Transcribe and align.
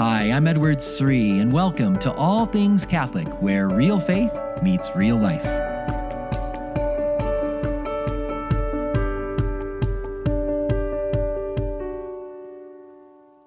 Hi, 0.00 0.30
I'm 0.30 0.46
Edward 0.46 0.82
Sri, 0.82 1.40
and 1.40 1.52
welcome 1.52 1.98
to 1.98 2.10
All 2.14 2.46
Things 2.46 2.86
Catholic, 2.86 3.28
where 3.42 3.68
real 3.68 4.00
faith 4.00 4.32
meets 4.62 4.88
real 4.96 5.18
life. 5.18 5.42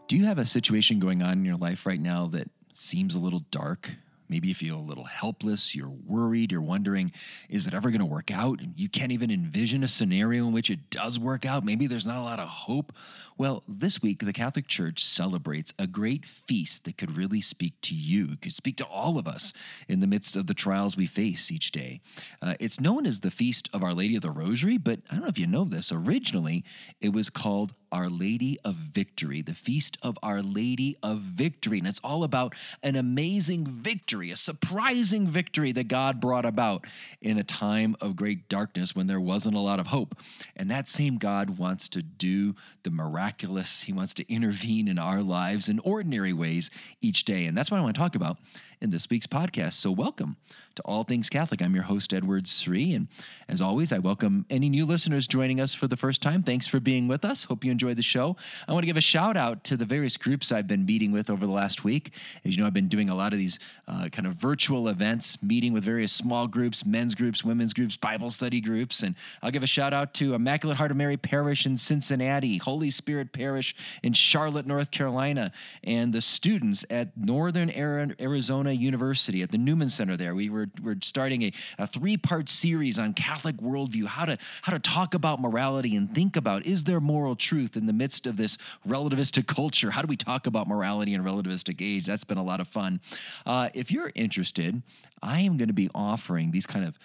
Do 0.08 0.16
you 0.16 0.26
have 0.26 0.38
a 0.38 0.46
situation 0.46 1.00
going 1.00 1.24
on 1.24 1.40
in 1.40 1.44
your 1.44 1.58
life 1.58 1.88
right 1.88 2.00
now 2.00 2.28
that 2.28 2.48
seems 2.76 3.16
a 3.16 3.20
little 3.20 3.42
dark? 3.50 3.90
Maybe 4.34 4.48
you 4.48 4.56
feel 4.56 4.80
a 4.80 4.82
little 4.82 5.04
helpless, 5.04 5.76
you're 5.76 5.94
worried, 6.08 6.52
you're 6.52 6.60
wondering, 6.60 7.12
is 7.50 7.68
it 7.68 7.76
ever 7.76 7.92
going 7.92 8.00
to 8.00 8.06
work 8.06 8.32
out? 8.32 8.62
You 8.76 8.90
can't 8.90 9.12
even 9.12 9.30
envision 9.30 9.84
a 9.84 9.88
scenario 9.88 10.48
in 10.48 10.54
which 10.54 10.72
it 10.72 10.90
does 10.90 11.20
work 11.20 11.46
out. 11.46 11.64
Maybe 11.64 11.86
there's 11.86 12.08
not 12.08 12.18
a 12.18 12.24
lot 12.24 12.40
of 12.40 12.48
hope. 12.48 12.94
Well, 13.38 13.62
this 13.68 14.02
week, 14.02 14.26
the 14.26 14.34
Catholic 14.34 14.66
Church 14.66 15.06
celebrates 15.06 15.72
a 15.78 15.86
great 15.86 16.26
feast 16.26 16.86
that 16.86 16.98
could 16.98 17.16
really 17.16 17.42
speak 17.42 17.80
to 17.82 17.94
you, 17.94 18.36
could 18.38 18.56
speak 18.56 18.76
to 18.78 18.86
all 18.86 19.20
of 19.20 19.28
us 19.28 19.54
in 19.88 20.00
the 20.00 20.08
midst 20.08 20.36
of 20.36 20.48
the 20.48 20.56
trials 20.56 20.98
we 20.98 21.06
face 21.06 21.52
each 21.52 21.72
day. 21.72 22.02
Uh, 22.42 22.56
it's 22.60 22.80
known 22.80 23.06
as 23.06 23.20
the 23.20 23.30
Feast 23.30 23.70
of 23.72 23.84
Our 23.84 23.94
Lady 23.94 24.16
of 24.16 24.24
the 24.24 24.32
Rosary, 24.32 24.80
but 24.80 25.00
I 25.12 25.14
don't 25.14 25.26
know 25.26 25.30
if 25.30 25.38
you 25.38 25.46
know 25.46 25.64
this. 25.64 25.92
Originally, 25.92 26.64
it 27.02 27.14
was 27.14 27.30
called 27.30 27.76
Our 27.94 28.10
Lady 28.10 28.58
of 28.66 28.74
Victory, 28.74 29.44
the 29.44 29.54
Feast 29.54 30.00
of 30.02 30.18
Our 30.24 30.42
Lady 30.42 30.98
of 31.04 31.20
Victory. 31.20 31.78
And 31.78 31.88
it's 31.88 32.02
all 32.04 32.24
about 32.24 32.56
an 32.82 32.96
amazing 32.96 33.68
victory, 33.68 34.32
a 34.32 34.36
surprising 34.36 35.28
victory 35.28 35.72
that 35.74 35.88
God 35.88 36.20
brought 36.20 36.44
about 36.44 36.86
in 37.22 37.38
a 37.38 37.44
time 37.44 37.96
of 38.02 38.16
great 38.16 38.50
darkness 38.50 38.96
when 38.96 39.06
there 39.06 39.22
wasn't 39.22 39.56
a 39.56 39.60
lot 39.60 39.80
of 39.80 39.88
hope. 39.88 40.18
And 40.56 40.72
that 40.72 40.90
same 40.90 41.18
God 41.18 41.60
wants 41.60 41.88
to 41.90 42.02
do 42.02 42.56
the 42.82 42.90
miraculous. 42.90 43.84
He 43.84 43.94
wants 43.94 44.16
to 44.16 44.34
intervene 44.34 44.88
in 44.88 44.98
our 44.98 45.22
lives 45.22 45.70
in 45.70 45.78
ordinary 45.80 46.34
ways 46.34 46.72
each 47.00 47.26
day. 47.26 47.46
And 47.46 47.56
that's 47.56 47.70
what 47.70 47.80
I 47.80 47.84
want 47.84 47.96
to 47.96 48.02
talk 48.02 48.16
about 48.16 48.40
in 48.84 48.92
this 48.92 49.10
week's 49.10 49.26
podcast. 49.26 49.74
So, 49.74 49.92
welcome 49.92 50.36
to 50.76 50.82
All 50.84 51.04
Things 51.04 51.30
Catholic. 51.30 51.62
I'm 51.62 51.76
your 51.76 51.84
host, 51.84 52.14
Edward 52.14 52.48
Sri. 52.48 52.94
And 52.94 53.08
as 53.48 53.62
always, 53.62 53.94
I 53.94 54.00
welcome 54.00 54.46
any 54.50 54.70
new 54.70 54.86
listeners 54.86 55.28
joining 55.28 55.62
us 55.62 55.76
for 55.76 55.88
the 55.88 55.96
first 55.96 56.22
time. 56.22 56.44
Thanks 56.44 56.68
for 56.68 56.80
being 56.80 57.08
with 57.08 57.24
us. 57.24 57.44
Hope 57.44 57.64
you 57.64 57.72
enjoyed 57.72 57.98
the 57.98 58.04
show. 58.04 58.36
I 58.68 58.74
want 58.74 58.84
to 58.84 58.88
give 58.88 58.98
a 58.98 59.02
shout 59.02 59.38
out 59.38 59.64
to 59.66 59.78
the 59.78 59.86
various 59.86 60.18
groups 60.18 60.52
I've 60.52 60.68
been 60.68 60.86
meeting 60.86 61.12
with 61.12 61.30
over 61.30 61.46
the 61.46 61.52
last 61.52 61.84
week. 61.84 62.12
As 62.44 62.56
you 62.56 62.62
know, 62.62 62.68
I've 62.68 62.74
been 62.74 62.88
doing 62.88 63.10
a 63.10 63.16
lot 63.16 63.34
of 63.34 63.40
these 63.40 63.60
uh, 63.88 64.10
kind 64.10 64.28
of 64.28 64.36
virtual 64.36 64.88
events, 64.88 65.42
meeting 65.44 65.74
with 65.74 65.84
various 65.84 66.12
small 66.12 66.48
groups, 66.48 66.86
men's 66.86 67.14
groups, 67.14 67.44
women's 67.44 67.74
groups, 67.74 67.96
Bible 67.96 68.30
study 68.30 68.60
groups. 68.60 69.04
And 69.04 69.16
I'll 69.42 69.52
give 69.52 69.64
a 69.64 69.68
shout 69.68 69.94
out 69.94 70.14
to 70.16 70.34
Immaculate 70.34 70.78
Heart 70.78 70.92
of 70.92 70.98
Mary 70.98 71.18
Parish 71.18 71.66
in 71.66 71.78
Cincinnati, 71.78 72.58
Holy 72.58 72.90
Spirit 72.90 73.32
Parish 73.32 73.76
in 74.02 74.14
Charlotte, 74.14 74.66
North 74.66 74.92
Carolina, 74.92 75.52
and 75.84 76.12
the 76.12 76.22
students 76.22 76.84
at 76.90 77.16
Northern 77.16 77.70
Arizona 77.70 78.73
University 78.76 79.42
at 79.42 79.52
the 79.52 79.58
Newman 79.58 79.90
Center 79.90 80.18
there. 80.18 80.36
We 80.36 80.50
were 80.50 80.68
we're, 80.82 80.96
starting 81.02 81.44
a, 81.44 81.54
a 81.78 81.88
three 81.88 82.18
part 82.18 82.50
series 82.50 83.00
on 83.00 83.14
Catholic 83.14 83.58
worldview, 83.58 84.06
how 84.06 84.26
to 84.26 84.38
how 84.62 84.74
to 84.74 84.80
talk 84.80 85.14
about 85.14 85.42
morality 85.42 85.96
and 85.96 86.14
think 86.14 86.36
about 86.36 86.66
is 86.66 86.84
there 86.84 87.00
moral 87.00 87.36
truth 87.36 87.78
in 87.78 87.86
the 87.86 87.94
midst 87.94 88.28
of 88.28 88.38
this 88.38 88.58
relativistic 88.88 89.48
culture? 89.48 89.92
How 89.92 90.02
do 90.02 90.08
we 90.08 90.18
talk 90.18 90.48
about 90.48 90.68
morality 90.68 91.14
in 91.14 91.24
relativistic 91.24 91.82
age? 91.82 92.06
That's 92.06 92.24
been 92.24 92.38
a 92.38 92.44
lot 92.44 92.60
of 92.60 92.68
fun. 92.68 93.00
Uh, 93.46 93.70
if 93.74 93.92
you're 93.92 94.12
interested, 94.16 94.82
I 95.22 95.40
am 95.42 95.58
going 95.58 95.70
to 95.70 95.74
be 95.74 95.90
offering 95.96 96.52
these 96.52 96.66
kind 96.66 96.86
of 96.86 97.00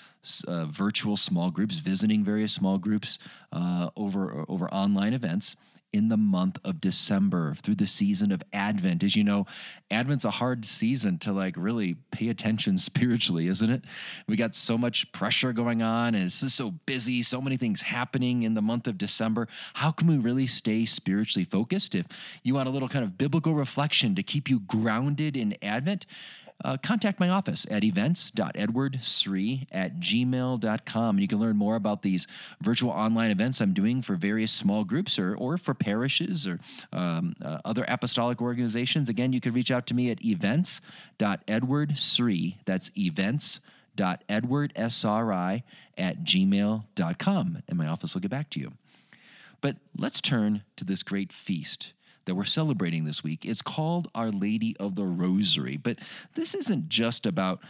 uh, 0.47 0.67
virtual 0.67 1.17
small 1.17 1.51
groups, 1.51 1.77
visiting 1.77 2.25
various 2.25 2.53
small 2.53 2.79
groups 2.79 3.19
uh, 3.53 3.91
over 3.97 4.45
over 4.49 4.69
online 4.73 5.15
events 5.15 5.57
in 5.93 6.09
the 6.09 6.17
month 6.17 6.59
of 6.65 6.81
December 6.81 7.55
through 7.63 7.75
the 7.75 7.87
season 7.87 8.31
of 8.31 8.43
Advent. 8.53 9.03
As 9.03 9.17
you 9.17 9.25
know, 9.25 9.47
Advent's 9.91 10.25
a 10.25 10.31
hard 10.31 10.65
season 10.65 11.19
to 11.19 11.33
like 11.33 11.55
really 11.57 11.97
pay 12.11 12.29
attention 12.29 12.77
spiritually, 12.79 13.49
isn't 13.49 13.71
it? 13.71 13.85
We 14.27 14.37
got 14.37 14.55
so 14.55 14.77
much 14.77 15.11
pressure 15.13 15.53
going 15.53 15.83
on 15.83 16.15
and 16.15 16.25
it's 16.25 16.41
just 16.41 16.57
so 16.57 16.71
busy, 16.71 17.23
so 17.23 17.41
many 17.41 17.57
things 17.57 17.81
happening 17.81 18.43
in 18.43 18.55
the 18.55 18.63
month 18.63 18.87
of 18.87 18.99
December. 18.99 19.49
How 19.75 19.91
can 19.91 20.07
we 20.09 20.19
really 20.19 20.47
stay 20.47 20.85
spiritually 20.85 21.45
focused? 21.45 21.95
If 21.95 22.07
you 22.43 22.55
want 22.55 22.69
a 22.69 22.73
little 22.73 22.89
kind 22.89 23.05
of 23.05 23.17
biblical 23.17 23.55
reflection 23.55 24.15
to 24.15 24.23
keep 24.23 24.51
you 24.51 24.61
grounded 24.61 25.37
in 25.37 25.57
Advent, 25.63 26.05
uh, 26.65 26.77
contact 26.83 27.21
my 27.21 27.29
office 27.29 27.67
at 27.71 27.85
events.edwardsri 27.85 29.67
at 29.71 30.01
gmail.com. 30.01 31.17
And 31.17 31.21
you 31.21 31.29
can 31.29 31.39
learn 31.39 31.57
more 31.57 31.77
about 31.77 32.03
these 32.03 32.27
virtual 32.61 32.91
online 32.91 33.31
events 33.31 33.61
I'm 33.61 33.73
doing 33.73 34.03
for 34.03 34.17
various 34.17 34.51
small 34.53 34.83
groups 34.85 35.17
or, 35.19 35.35
or 35.37 35.57
for 35.57 35.73
parishes 35.75 36.47
or 36.47 36.61
um, 36.93 37.35
uh, 37.45 37.59
other 37.65 37.85
apostolic 37.89 38.43
organizations. 38.43 39.09
Again, 39.09 39.33
you 39.33 39.41
can 39.41 39.53
reach 39.53 39.71
out 39.71 39.87
to 39.89 39.95
me 39.95 40.11
at 40.11 40.25
events.edwardsri. 40.25 42.55
That's 42.65 42.91
events.edwardsri 42.97 45.63
at 45.97 46.25
gmail.com. 46.25 47.63
And 47.69 47.79
my 47.79 47.87
office 47.87 48.15
will 48.15 48.21
get 48.21 48.31
back 48.31 48.51
to 48.51 48.61
you. 48.61 48.73
But 49.61 49.75
let's 49.97 50.21
turn 50.21 50.63
to 50.77 50.85
this 50.85 51.03
great 51.03 51.33
feast 51.33 51.93
that 52.29 52.35
we're 52.35 52.45
celebrating 52.45 53.05
this 53.05 53.25
week. 53.25 53.45
It's 53.45 53.63
called 53.63 54.09
Our 54.15 54.31
Lady 54.31 54.77
of 54.79 54.95
the 54.95 55.05
Rosary. 55.05 55.77
But 55.77 55.99
this 56.35 56.55
isn't 56.55 56.89
just 56.89 57.27
about 57.27 57.61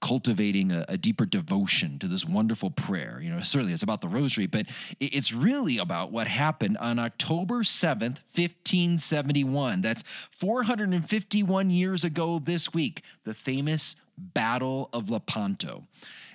cultivating 0.00 0.72
a, 0.72 0.84
a, 0.88 0.96
deeper 0.96 1.24
devotion 1.24 1.98
to 1.98 2.08
this 2.08 2.24
wonderful 2.24 2.70
prayer. 2.70 3.20
You 3.22 3.30
know, 3.30 3.40
certainly 3.40 3.72
it's 3.72 3.82
about 3.82 4.00
the 4.00 4.08
rosary, 4.08 4.46
but 4.46 4.66
it's 5.00 5.32
really 5.32 5.78
about 5.78 6.12
what 6.12 6.26
happened 6.26 6.76
on 6.78 6.98
October 6.98 7.62
7th, 7.62 8.20
1571. 8.34 9.82
That's 9.82 10.04
451 10.32 11.70
years 11.70 12.04
ago 12.04 12.38
this 12.38 12.74
week, 12.74 13.02
the 13.24 13.34
famous 13.34 13.96
Battle 14.18 14.88
of 14.92 15.10
Lepanto. 15.10 15.84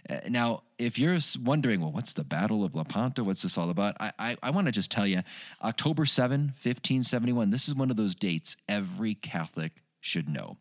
Uh, 0.10 0.20
now, 0.30 0.64
if 0.78 0.98
you're 0.98 1.18
wondering, 1.44 1.82
well, 1.82 1.92
what's 1.92 2.14
the 2.14 2.24
Battle 2.24 2.64
of 2.64 2.76
Lepanto? 2.76 3.24
What's 3.24 3.42
this 3.42 3.58
all 3.58 3.70
about? 3.70 3.96
I, 4.00 4.12
I, 4.18 4.38
I 4.44 4.50
want 4.50 4.66
to 4.66 4.72
just 4.72 4.92
tell 4.92 5.08
you 5.08 5.22
October 5.62 6.06
7, 6.06 6.40
1571, 6.64 7.50
this 7.50 7.68
is 7.68 7.76
one 7.76 7.92
of 7.92 7.98
those 7.98 8.16
dates 8.16 8.58
every 8.68 9.16
Catholic 9.16 9.82
should 10.02 10.28
know 10.28 10.58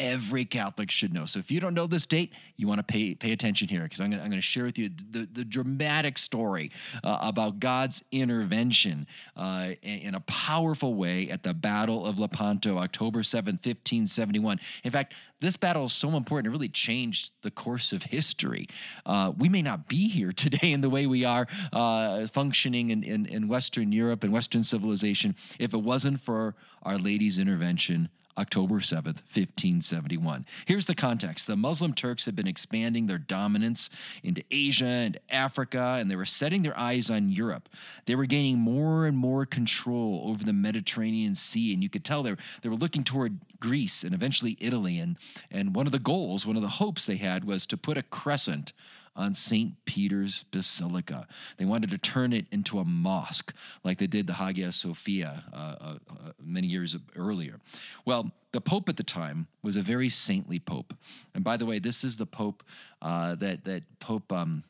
every 0.00 0.46
Catholic 0.46 0.90
should 0.90 1.12
know. 1.12 1.26
So 1.26 1.38
if 1.38 1.50
you 1.50 1.60
don't 1.60 1.74
know 1.74 1.86
this 1.86 2.06
date, 2.06 2.32
you 2.56 2.66
want 2.66 2.78
to 2.78 2.82
pay 2.82 3.14
pay 3.14 3.32
attention 3.32 3.68
here 3.68 3.82
because 3.82 4.00
I'm 4.00 4.10
going 4.10 4.30
to 4.30 4.40
share 4.40 4.64
with 4.64 4.78
you 4.78 4.88
the, 5.10 5.28
the 5.30 5.44
dramatic 5.44 6.16
story 6.16 6.72
uh, 7.04 7.18
about 7.20 7.60
God's 7.60 8.02
intervention 8.10 9.06
uh, 9.36 9.70
in, 9.82 10.14
a 10.14 10.20
powerful 10.20 10.94
way 10.94 11.28
at 11.30 11.42
the 11.42 11.52
Battle 11.54 12.06
of 12.06 12.18
Lepanto, 12.18 12.78
October 12.78 13.22
7, 13.22 13.54
1571. 13.54 14.58
In 14.84 14.90
fact, 14.90 15.14
this 15.40 15.56
battle 15.56 15.84
is 15.84 15.92
so 15.92 16.16
important, 16.16 16.48
it 16.48 16.50
really 16.50 16.68
changed 16.68 17.32
the 17.42 17.50
course 17.50 17.92
of 17.92 18.02
history. 18.02 18.66
Uh, 19.06 19.32
we 19.36 19.48
may 19.48 19.62
not 19.62 19.88
be 19.88 20.08
here 20.08 20.32
today 20.36 20.72
in 20.72 20.80
the 20.80 20.90
way 20.90 21.06
we 21.06 21.24
are 21.24 21.46
uh, 21.72 22.26
functioning 22.26 22.90
in, 22.90 23.02
in, 23.02 23.26
in 23.26 23.48
Western 23.48 23.92
Europe 23.92 24.24
and 24.24 24.32
Western 24.32 24.64
civilization 24.64 25.36
if 25.58 25.74
it 25.74 25.82
wasn't 25.82 26.20
for 26.20 26.54
Our 26.82 26.98
Lady's 26.98 27.38
intervention 27.38 28.08
October 28.38 28.76
7th, 28.76 29.22
1571. 29.32 30.46
Here's 30.64 30.86
the 30.86 30.94
context 30.94 31.46
the 31.46 31.56
Muslim 31.56 31.92
Turks 31.92 32.24
had 32.24 32.36
been 32.36 32.46
expanding 32.46 33.06
their 33.06 33.18
dominance 33.18 33.90
into 34.22 34.42
Asia 34.50 34.84
and 34.84 35.18
Africa, 35.28 35.96
and 35.98 36.10
they 36.10 36.16
were 36.16 36.24
setting 36.24 36.62
their 36.62 36.78
eyes 36.78 37.10
on 37.10 37.30
Europe. 37.30 37.68
They 38.06 38.14
were 38.14 38.26
gaining 38.26 38.58
more 38.58 39.06
and 39.06 39.16
more 39.16 39.46
control 39.46 40.22
over 40.26 40.44
the 40.44 40.52
Mediterranean 40.52 41.34
Sea, 41.34 41.74
and 41.74 41.82
you 41.82 41.88
could 41.88 42.04
tell 42.04 42.22
they 42.22 42.32
were, 42.32 42.38
they 42.62 42.68
were 42.68 42.76
looking 42.76 43.04
toward 43.04 43.38
Greece 43.58 44.04
and 44.04 44.14
eventually 44.14 44.56
Italy. 44.60 44.98
And, 44.98 45.16
and 45.50 45.74
one 45.74 45.86
of 45.86 45.92
the 45.92 45.98
goals, 45.98 46.46
one 46.46 46.56
of 46.56 46.62
the 46.62 46.68
hopes 46.68 47.06
they 47.06 47.16
had 47.16 47.44
was 47.44 47.66
to 47.66 47.76
put 47.76 47.98
a 47.98 48.02
crescent 48.02 48.72
on 49.16 49.34
St. 49.34 49.72
Peter's 49.84 50.44
Basilica. 50.50 51.26
They 51.56 51.64
wanted 51.64 51.90
to 51.90 51.98
turn 51.98 52.32
it 52.32 52.46
into 52.50 52.78
a 52.78 52.84
mosque 52.84 53.52
like 53.84 53.98
they 53.98 54.06
did 54.06 54.26
the 54.26 54.34
Hagia 54.34 54.72
Sophia 54.72 55.44
uh, 55.52 55.56
uh, 55.56 55.98
uh, 56.08 56.32
many 56.42 56.66
years 56.66 56.96
earlier. 57.16 57.60
Well, 58.04 58.30
the 58.52 58.60
Pope 58.60 58.88
at 58.88 58.96
the 58.96 59.04
time 59.04 59.46
was 59.62 59.76
a 59.76 59.82
very 59.82 60.08
saintly 60.08 60.58
Pope. 60.58 60.94
And 61.34 61.44
by 61.44 61.56
the 61.56 61.66
way, 61.66 61.78
this 61.78 62.04
is 62.04 62.16
the 62.16 62.26
Pope 62.26 62.62
uh, 63.02 63.34
that, 63.36 63.64
that 63.64 63.82
Pope. 64.00 64.32
Um, 64.32 64.64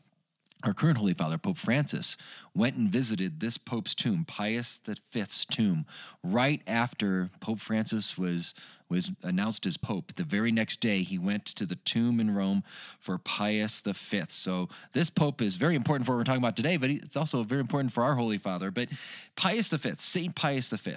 our 0.62 0.75
current 0.75 0.99
Holy 0.99 1.15
Father, 1.15 1.39
Pope 1.39 1.57
Francis, 1.57 2.17
went 2.55 2.77
and 2.77 2.89
visited 2.91 3.41
this 3.41 3.57
Pope's 3.57 3.95
tomb, 3.95 4.25
Pius 4.27 4.81
V's 5.12 5.45
tomb, 5.45 5.87
right 6.23 6.61
after 6.67 7.31
Pope 7.41 7.61
Francis 7.61 8.19
was 8.19 8.55
was 8.91 9.12
announced 9.23 9.67
as 9.67 9.77
Pope. 9.77 10.12
The 10.17 10.25
very 10.25 10.51
next 10.51 10.81
day, 10.81 11.03
he 11.03 11.17
went 11.17 11.47
to 11.47 11.65
the 11.65 11.77
tomb 11.77 12.19
in 12.19 12.35
Rome 12.35 12.65
for 12.99 13.17
Pius 13.19 13.81
V. 13.81 14.23
So 14.29 14.69
this 14.93 15.09
Pope 15.11 15.41
is 15.41 15.57
very 15.57 15.77
important 15.77 16.07
for 16.07 16.12
what 16.12 16.19
we're 16.19 16.25
talking 16.25 16.43
about 16.43 16.57
today, 16.57 16.77
but 16.77 16.91
it's 16.91 17.17
also 17.17 17.45
very 17.45 17.61
important 17.61 17.93
for 17.93 18.03
our 18.03 18.17
Holy 18.17 18.37
Father. 18.37 18.73
But 18.73 18.89
Pius 19.37 19.69
V, 19.69 19.93
Saint 19.99 20.35
Pius 20.35 20.71
V, 20.71 20.97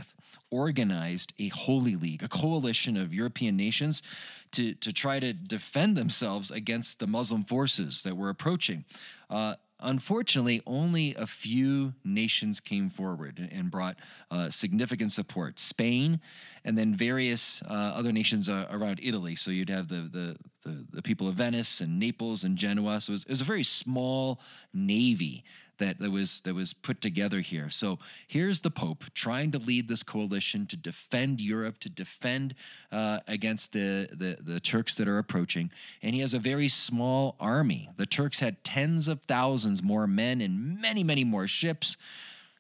organized 0.54 1.34
a 1.40 1.48
holy 1.50 1.96
league, 1.96 2.24
a 2.24 2.28
coalition 2.28 2.96
of 2.98 3.14
European 3.14 3.56
nations 3.58 4.04
to, 4.52 4.74
to 4.76 4.94
try 4.94 5.20
to 5.20 5.34
defend 5.34 5.98
themselves 5.98 6.52
against 6.52 7.00
the 7.00 7.08
Muslim 7.08 7.44
forces 7.44 8.04
that 8.04 8.16
were 8.16 8.30
approaching. 8.30 8.86
Uh, 9.30 9.56
unfortunately, 9.80 10.62
only 10.66 11.16
a 11.16 11.26
few 11.26 11.94
nations 12.04 12.60
came 12.60 12.90
forward 12.90 13.50
and 13.52 13.72
brought 13.72 13.98
uh, 14.30 14.50
significant 14.50 15.12
support. 15.12 15.60
Spain, 15.60 16.20
and 16.66 16.78
then 16.78 16.96
various 16.96 17.62
uh, 17.64 18.00
other 18.00 18.12
nations 18.12 18.48
uh, 18.48 18.68
around 18.70 19.00
Italy. 19.02 19.36
So 19.36 19.52
you'd 19.52 19.70
have 19.70 19.88
the, 19.88 20.10
the, 20.18 20.38
the 20.64 20.86
the 20.92 21.02
people 21.02 21.28
of 21.28 21.36
Venice 21.36 21.82
and 21.82 22.00
Naples 22.00 22.44
and 22.44 22.58
Genoa. 22.58 23.02
So 23.02 23.12
it 23.12 23.16
was, 23.16 23.24
it 23.24 23.30
was 23.30 23.42
a 23.42 23.46
very 23.54 23.64
small 23.64 24.40
navy 24.74 25.44
that, 25.78 26.00
was 26.00 26.42
that 26.42 26.54
was 26.54 26.74
put 26.74 27.02
together 27.02 27.42
here. 27.42 27.70
So 27.70 28.00
here's 28.28 28.62
the 28.62 28.72
Pope 28.72 29.04
trying 29.14 29.52
to 29.52 29.60
lead 29.60 29.88
this 29.88 30.04
coalition 30.04 30.66
to 30.68 30.78
defend 30.78 31.42
Europe, 31.42 31.80
to 31.80 31.90
defend 31.90 32.56
uh, 32.92 33.20
against 33.28 33.74
the, 33.74 34.08
the 34.12 34.38
the 34.42 34.60
Turks 34.60 34.96
that 34.96 35.08
are 35.08 35.18
approaching, 35.18 35.72
and 36.02 36.14
he 36.14 36.22
has 36.22 36.34
a 36.34 36.40
very 36.40 36.68
small 36.70 37.36
army. 37.40 37.90
The 37.98 38.06
Turks 38.06 38.40
had 38.40 38.64
tens 38.64 39.08
of 39.08 39.22
thousands 39.24 39.82
more 39.82 40.08
men 40.08 40.42
and 40.42 40.80
many 40.80 41.04
many 41.04 41.24
more 41.24 41.48
ships. 41.48 41.98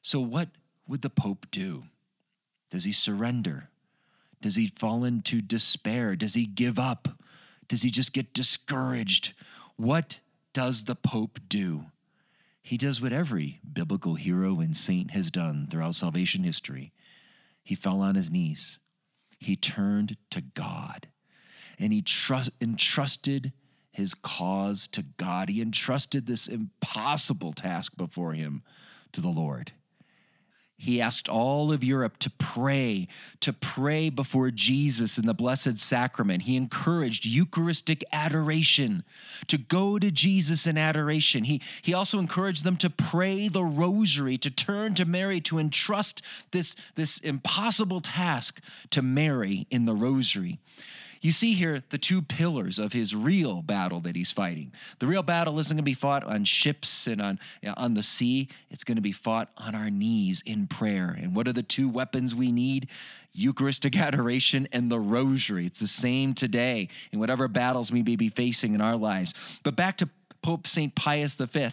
So 0.01 0.19
what 0.19 0.49
would 0.87 1.01
the 1.01 1.09
Pope 1.09 1.45
do? 1.51 1.83
Does 2.69 2.83
he 2.83 2.91
surrender? 2.91 3.69
Does 4.41 4.55
he 4.55 4.67
fall 4.67 5.05
into 5.05 5.41
despair? 5.41 6.15
Does 6.15 6.33
he 6.33 6.45
give 6.45 6.77
up? 6.77 7.07
Does 7.69 7.81
he 7.81 7.89
just 7.89 8.11
get 8.11 8.33
discouraged? 8.33 9.33
What 9.77 10.19
does 10.53 10.83
the 10.83 10.95
Pope 10.95 11.39
do? 11.47 11.85
He 12.63 12.77
does 12.77 13.01
what 13.01 13.11
every 13.13 13.59
biblical 13.71 14.15
hero 14.15 14.61
and 14.61 14.75
saint 14.75 15.11
has 15.11 15.29
done 15.29 15.67
throughout 15.69 15.95
salvation 15.95 16.43
history. 16.43 16.93
He 17.61 17.75
fell 17.75 18.01
on 18.01 18.15
his 18.15 18.31
knees. 18.31 18.79
He 19.37 19.57
turned 19.57 20.15
to 20.31 20.41
God 20.41 21.07
and 21.77 21.91
he 21.91 22.01
trust, 22.01 22.51
entrusted 22.61 23.51
his 23.91 24.13
cause 24.13 24.87
to 24.87 25.03
God. 25.17 25.49
He 25.49 25.61
entrusted 25.61 26.25
this 26.25 26.47
impossible 26.47 27.51
task 27.51 27.97
before 27.97 28.33
him 28.33 28.63
to 29.11 29.19
the 29.19 29.29
Lord. 29.29 29.73
He 30.83 31.01
asked 31.01 31.29
all 31.29 31.71
of 31.71 31.81
Europe 31.81 32.17
to 32.19 32.29
pray, 32.29 33.07
to 33.39 33.53
pray 33.53 34.09
before 34.09 34.51
Jesus 34.51 35.17
in 35.17 35.25
the 35.25 35.33
Blessed 35.33 35.79
Sacrament. 35.79 36.43
He 36.43 36.57
encouraged 36.57 37.25
Eucharistic 37.25 38.03
adoration, 38.11 39.05
to 39.47 39.57
go 39.57 39.97
to 39.97 40.11
Jesus 40.11 40.67
in 40.67 40.77
adoration. 40.77 41.45
He, 41.45 41.61
he 41.81 41.93
also 41.93 42.19
encouraged 42.19 42.65
them 42.65 42.75
to 42.77 42.89
pray 42.89 43.47
the 43.47 43.63
rosary, 43.63 44.37
to 44.39 44.51
turn 44.51 44.93
to 44.95 45.05
Mary, 45.05 45.39
to 45.41 45.57
entrust 45.57 46.21
this, 46.51 46.75
this 46.95 47.17
impossible 47.19 48.01
task 48.01 48.59
to 48.89 49.01
Mary 49.01 49.67
in 49.71 49.85
the 49.85 49.95
rosary. 49.95 50.59
You 51.23 51.31
see 51.31 51.53
here 51.53 51.81
the 51.89 51.97
two 51.97 52.21
pillars 52.21 52.77
of 52.77 52.91
his 52.91 53.15
real 53.15 53.61
battle 53.61 54.01
that 54.01 54.13
he's 54.13 54.31
fighting. 54.31 54.73
The 54.99 55.07
real 55.07 55.23
battle 55.23 55.57
isn't 55.57 55.73
going 55.73 55.77
to 55.77 55.83
be 55.83 55.93
fought 55.93 56.25
on 56.25 56.43
ships 56.43 57.07
and 57.07 57.21
on, 57.21 57.39
on 57.77 57.93
the 57.93 58.03
sea, 58.03 58.49
it's 58.69 58.83
going 58.83 58.97
to 58.97 59.01
be 59.01 59.13
fought 59.13 59.49
on 59.57 59.73
our 59.73 59.89
knees 59.89 60.43
in 60.45 60.67
prayer. 60.67 61.17
And 61.17 61.33
what 61.33 61.47
are 61.47 61.53
the 61.53 61.63
two 61.63 61.87
weapons 61.87 62.35
we 62.35 62.51
need? 62.51 62.89
Eucharistic 63.31 63.97
adoration 63.97 64.67
and 64.73 64.91
the 64.91 64.99
rosary. 64.99 65.65
It's 65.65 65.79
the 65.79 65.87
same 65.87 66.33
today 66.33 66.89
in 67.13 67.19
whatever 67.19 67.47
battles 67.47 67.89
we 67.89 68.03
may 68.03 68.17
be 68.17 68.27
facing 68.27 68.73
in 68.73 68.81
our 68.81 68.97
lives. 68.97 69.33
But 69.63 69.77
back 69.77 69.95
to 69.99 70.09
Pope 70.41 70.67
St. 70.67 70.93
Pius 70.93 71.35
V. 71.35 71.63
Uh, 71.63 71.71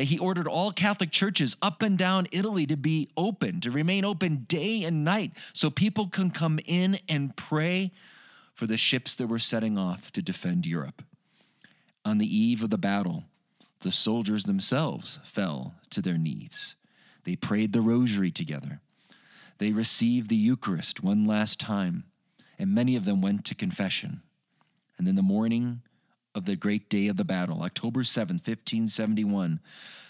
he 0.00 0.18
ordered 0.18 0.46
all 0.46 0.72
Catholic 0.72 1.10
churches 1.10 1.56
up 1.62 1.80
and 1.80 1.96
down 1.96 2.26
Italy 2.32 2.66
to 2.66 2.76
be 2.76 3.08
open, 3.16 3.62
to 3.62 3.70
remain 3.70 4.04
open 4.04 4.44
day 4.46 4.84
and 4.84 5.06
night, 5.06 5.32
so 5.54 5.70
people 5.70 6.06
can 6.06 6.30
come 6.30 6.60
in 6.66 6.98
and 7.08 7.34
pray 7.34 7.92
for 8.60 8.66
the 8.66 8.76
ships 8.76 9.14
that 9.16 9.26
were 9.26 9.38
setting 9.38 9.78
off 9.78 10.12
to 10.12 10.20
defend 10.20 10.66
Europe. 10.66 11.02
On 12.04 12.18
the 12.18 12.36
eve 12.36 12.62
of 12.62 12.68
the 12.68 12.76
battle, 12.76 13.24
the 13.80 13.90
soldiers 13.90 14.44
themselves 14.44 15.18
fell 15.24 15.76
to 15.88 16.02
their 16.02 16.18
knees. 16.18 16.74
They 17.24 17.36
prayed 17.36 17.72
the 17.72 17.80
rosary 17.80 18.30
together. 18.30 18.82
They 19.56 19.72
received 19.72 20.28
the 20.28 20.36
Eucharist 20.36 21.02
one 21.02 21.24
last 21.24 21.58
time, 21.58 22.04
and 22.58 22.74
many 22.74 22.96
of 22.96 23.06
them 23.06 23.22
went 23.22 23.46
to 23.46 23.54
confession. 23.54 24.20
And 24.98 25.06
then 25.06 25.16
the 25.16 25.22
morning 25.22 25.80
of 26.34 26.44
the 26.44 26.54
great 26.54 26.90
day 26.90 27.06
of 27.06 27.16
the 27.16 27.24
battle, 27.24 27.62
October 27.62 28.04
7, 28.04 28.34
1571, 28.34 29.58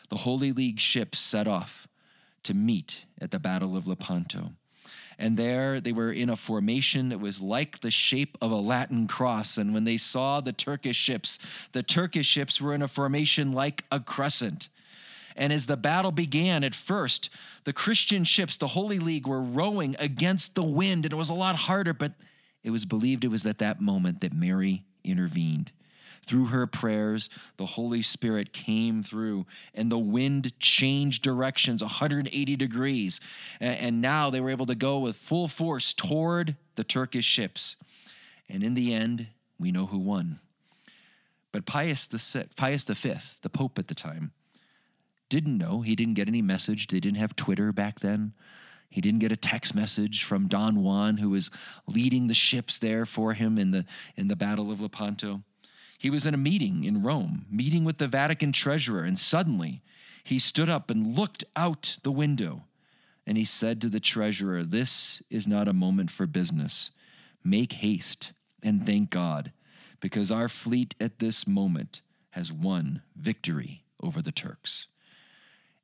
the 0.08 0.16
Holy 0.16 0.50
League 0.50 0.80
ships 0.80 1.20
set 1.20 1.46
off 1.46 1.86
to 2.42 2.52
meet 2.52 3.04
at 3.20 3.30
the 3.30 3.38
Battle 3.38 3.76
of 3.76 3.86
Lepanto. 3.86 4.54
And 5.20 5.36
there 5.36 5.82
they 5.82 5.92
were 5.92 6.10
in 6.10 6.30
a 6.30 6.36
formation 6.36 7.10
that 7.10 7.20
was 7.20 7.42
like 7.42 7.82
the 7.82 7.90
shape 7.90 8.38
of 8.40 8.50
a 8.50 8.56
Latin 8.56 9.06
cross. 9.06 9.58
And 9.58 9.74
when 9.74 9.84
they 9.84 9.98
saw 9.98 10.40
the 10.40 10.54
Turkish 10.54 10.96
ships, 10.96 11.38
the 11.72 11.82
Turkish 11.82 12.26
ships 12.26 12.58
were 12.58 12.74
in 12.74 12.80
a 12.80 12.88
formation 12.88 13.52
like 13.52 13.84
a 13.92 14.00
crescent. 14.00 14.70
And 15.36 15.52
as 15.52 15.66
the 15.66 15.76
battle 15.76 16.10
began 16.10 16.64
at 16.64 16.74
first, 16.74 17.28
the 17.64 17.74
Christian 17.74 18.24
ships, 18.24 18.56
the 18.56 18.68
Holy 18.68 18.98
League, 18.98 19.26
were 19.26 19.42
rowing 19.42 19.94
against 19.98 20.54
the 20.54 20.64
wind, 20.64 21.04
and 21.04 21.12
it 21.12 21.16
was 21.16 21.28
a 21.28 21.34
lot 21.34 21.54
harder, 21.54 21.92
but 21.92 22.12
it 22.64 22.70
was 22.70 22.86
believed 22.86 23.22
it 23.22 23.28
was 23.28 23.44
at 23.44 23.58
that 23.58 23.78
moment 23.78 24.22
that 24.22 24.32
Mary 24.32 24.84
intervened. 25.04 25.70
Through 26.22 26.46
her 26.46 26.66
prayers, 26.66 27.28
the 27.56 27.66
Holy 27.66 28.02
Spirit 28.02 28.52
came 28.52 29.02
through 29.02 29.46
and 29.74 29.90
the 29.90 29.98
wind 29.98 30.58
changed 30.60 31.22
directions 31.22 31.82
180 31.82 32.56
degrees. 32.56 33.20
And 33.58 34.00
now 34.00 34.30
they 34.30 34.40
were 34.40 34.50
able 34.50 34.66
to 34.66 34.74
go 34.74 34.98
with 34.98 35.16
full 35.16 35.48
force 35.48 35.92
toward 35.92 36.56
the 36.76 36.84
Turkish 36.84 37.24
ships. 37.24 37.76
And 38.48 38.62
in 38.62 38.74
the 38.74 38.94
end, 38.94 39.28
we 39.58 39.72
know 39.72 39.86
who 39.86 39.98
won. 39.98 40.40
But 41.52 41.66
Pius, 41.66 42.06
the, 42.06 42.46
Pius 42.56 42.84
V, 42.84 43.14
the 43.42 43.50
Pope 43.50 43.78
at 43.78 43.88
the 43.88 43.94
time, 43.94 44.32
didn't 45.28 45.58
know. 45.58 45.80
He 45.80 45.96
didn't 45.96 46.14
get 46.14 46.28
any 46.28 46.42
message. 46.42 46.86
They 46.86 47.00
didn't 47.00 47.18
have 47.18 47.36
Twitter 47.36 47.72
back 47.72 48.00
then. 48.00 48.34
He 48.88 49.00
didn't 49.00 49.20
get 49.20 49.30
a 49.30 49.36
text 49.36 49.74
message 49.74 50.24
from 50.24 50.48
Don 50.48 50.82
Juan, 50.82 51.18
who 51.18 51.30
was 51.30 51.50
leading 51.86 52.26
the 52.26 52.34
ships 52.34 52.78
there 52.78 53.06
for 53.06 53.34
him 53.34 53.56
in 53.56 53.70
the, 53.70 53.84
in 54.16 54.26
the 54.28 54.36
Battle 54.36 54.72
of 54.72 54.80
Lepanto. 54.80 55.42
He 56.00 56.08
was 56.08 56.24
in 56.24 56.32
a 56.32 56.38
meeting 56.38 56.84
in 56.84 57.02
Rome, 57.02 57.44
meeting 57.50 57.84
with 57.84 57.98
the 57.98 58.08
Vatican 58.08 58.52
treasurer, 58.52 59.04
and 59.04 59.18
suddenly 59.18 59.82
he 60.24 60.38
stood 60.38 60.70
up 60.70 60.88
and 60.88 61.14
looked 61.14 61.44
out 61.54 61.98
the 62.02 62.10
window. 62.10 62.62
And 63.26 63.36
he 63.36 63.44
said 63.44 63.82
to 63.82 63.90
the 63.90 64.00
treasurer, 64.00 64.64
This 64.64 65.20
is 65.28 65.46
not 65.46 65.68
a 65.68 65.74
moment 65.74 66.10
for 66.10 66.26
business. 66.26 66.90
Make 67.44 67.74
haste 67.74 68.32
and 68.62 68.86
thank 68.86 69.10
God, 69.10 69.52
because 70.00 70.30
our 70.30 70.48
fleet 70.48 70.94
at 70.98 71.18
this 71.18 71.46
moment 71.46 72.00
has 72.30 72.50
won 72.50 73.02
victory 73.14 73.84
over 74.02 74.22
the 74.22 74.32
Turks. 74.32 74.86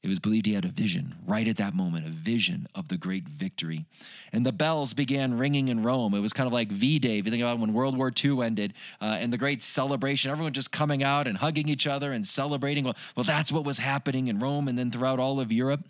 It 0.02 0.08
was 0.08 0.18
believed 0.20 0.46
he 0.46 0.52
had 0.52 0.64
a 0.64 0.68
vision 0.68 1.16
right 1.26 1.48
at 1.48 1.56
that 1.56 1.74
moment, 1.74 2.06
a 2.06 2.10
vision 2.10 2.68
of 2.74 2.88
the 2.88 2.96
great 2.96 3.28
victory. 3.28 3.86
And 4.32 4.46
the 4.46 4.52
bells 4.52 4.94
began 4.94 5.36
ringing 5.36 5.68
in 5.68 5.82
Rome. 5.82 6.14
It 6.14 6.20
was 6.20 6.32
kind 6.32 6.46
of 6.46 6.52
like 6.52 6.70
V 6.70 6.98
Day. 6.98 7.18
If 7.18 7.24
you 7.24 7.30
think 7.32 7.42
about 7.42 7.58
when 7.58 7.72
World 7.72 7.96
War 7.96 8.12
II 8.24 8.42
ended 8.42 8.74
uh, 9.00 9.16
and 9.18 9.32
the 9.32 9.38
great 9.38 9.62
celebration, 9.62 10.30
everyone 10.30 10.52
just 10.52 10.70
coming 10.70 11.02
out 11.02 11.26
and 11.26 11.36
hugging 11.36 11.68
each 11.68 11.86
other 11.86 12.12
and 12.12 12.26
celebrating. 12.26 12.84
Well, 12.84 12.96
well, 13.16 13.24
that's 13.24 13.50
what 13.50 13.64
was 13.64 13.78
happening 13.78 14.28
in 14.28 14.38
Rome 14.38 14.68
and 14.68 14.78
then 14.78 14.92
throughout 14.92 15.18
all 15.18 15.40
of 15.40 15.50
Europe. 15.50 15.80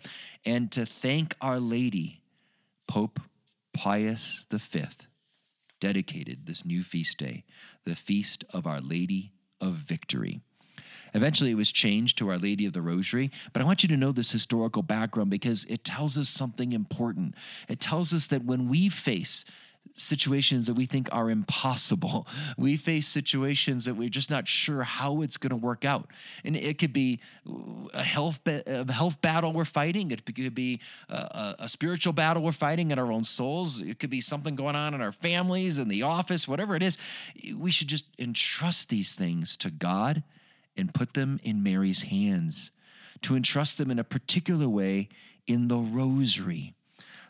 And 0.45 0.71
to 0.71 0.85
thank 0.85 1.35
Our 1.39 1.59
Lady, 1.59 2.21
Pope 2.87 3.19
Pius 3.73 4.47
V 4.49 4.85
dedicated 5.79 6.45
this 6.45 6.65
new 6.65 6.81
feast 6.81 7.17
day, 7.17 7.43
the 7.85 7.95
Feast 7.95 8.43
of 8.51 8.65
Our 8.65 8.81
Lady 8.81 9.31
of 9.61 9.73
Victory. 9.73 10.41
Eventually, 11.17 11.49
it 11.51 11.55
was 11.55 11.71
changed 11.71 12.19
to 12.19 12.29
Our 12.29 12.37
Lady 12.37 12.67
of 12.67 12.73
the 12.73 12.81
Rosary. 12.81 13.31
But 13.51 13.63
I 13.63 13.65
want 13.65 13.81
you 13.81 13.89
to 13.89 13.97
know 13.97 14.11
this 14.11 14.31
historical 14.31 14.83
background 14.83 15.31
because 15.31 15.65
it 15.65 15.83
tells 15.83 16.15
us 16.15 16.29
something 16.29 16.73
important. 16.73 17.33
It 17.67 17.79
tells 17.79 18.13
us 18.13 18.27
that 18.27 18.45
when 18.45 18.69
we 18.69 18.87
face 18.87 19.43
situations 19.95 20.67
that 20.67 20.75
we 20.75 20.85
think 20.85 21.09
are 21.11 21.29
impossible. 21.29 22.27
We 22.57 22.77
face 22.77 23.07
situations 23.07 23.85
that 23.85 23.95
we're 23.95 24.09
just 24.09 24.29
not 24.29 24.47
sure 24.47 24.83
how 24.83 25.21
it's 25.21 25.37
going 25.37 25.51
to 25.51 25.55
work 25.55 25.85
out. 25.85 26.07
And 26.43 26.55
it 26.55 26.77
could 26.77 26.93
be 26.93 27.19
a 27.93 28.03
health, 28.03 28.39
a 28.45 28.91
health 28.91 29.21
battle 29.21 29.53
we're 29.53 29.65
fighting. 29.65 30.11
It 30.11 30.25
could 30.25 30.55
be 30.55 30.81
a, 31.09 31.55
a, 31.59 31.69
spiritual 31.69 32.13
battle 32.13 32.43
we're 32.43 32.51
fighting 32.51 32.91
in 32.91 32.99
our 32.99 33.11
own 33.11 33.23
souls. 33.23 33.81
It 33.81 33.99
could 33.99 34.09
be 34.09 34.21
something 34.21 34.55
going 34.55 34.75
on 34.75 34.93
in 34.93 35.01
our 35.01 35.11
families, 35.11 35.77
in 35.77 35.87
the 35.87 36.03
office, 36.03 36.47
whatever 36.47 36.75
it 36.75 36.83
is. 36.83 36.97
We 37.55 37.71
should 37.71 37.87
just 37.87 38.05
entrust 38.19 38.89
these 38.89 39.15
things 39.15 39.55
to 39.57 39.69
God 39.69 40.23
and 40.77 40.93
put 40.93 41.13
them 41.13 41.39
in 41.43 41.63
Mary's 41.63 42.03
hands, 42.03 42.71
to 43.21 43.35
entrust 43.35 43.77
them 43.77 43.89
in 43.89 43.99
a 43.99 44.03
particular 44.03 44.69
way 44.69 45.09
in 45.47 45.67
the 45.67 45.77
rosary. 45.77 46.73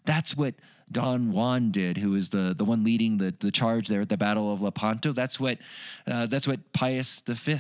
That's 0.06 0.36
what 0.36 0.56
Don 0.92 1.32
Juan 1.32 1.72
did, 1.72 1.98
who 1.98 2.12
was 2.12 2.30
the, 2.30 2.54
the 2.58 2.66
one 2.66 2.84
leading 2.84 3.18
the, 3.18 3.34
the 3.40 3.52
charge 3.52 3.88
there 3.88 4.02
at 4.02 4.10
the 4.10 4.18
Battle 4.18 4.54
of 4.54 4.62
Lepanto. 4.62 5.14
That's 5.14 5.40
what, 5.40 5.58
uh, 6.06 6.28
that's 6.28 6.48
what 6.48 6.72
Pius 6.74 7.22
V 7.26 7.58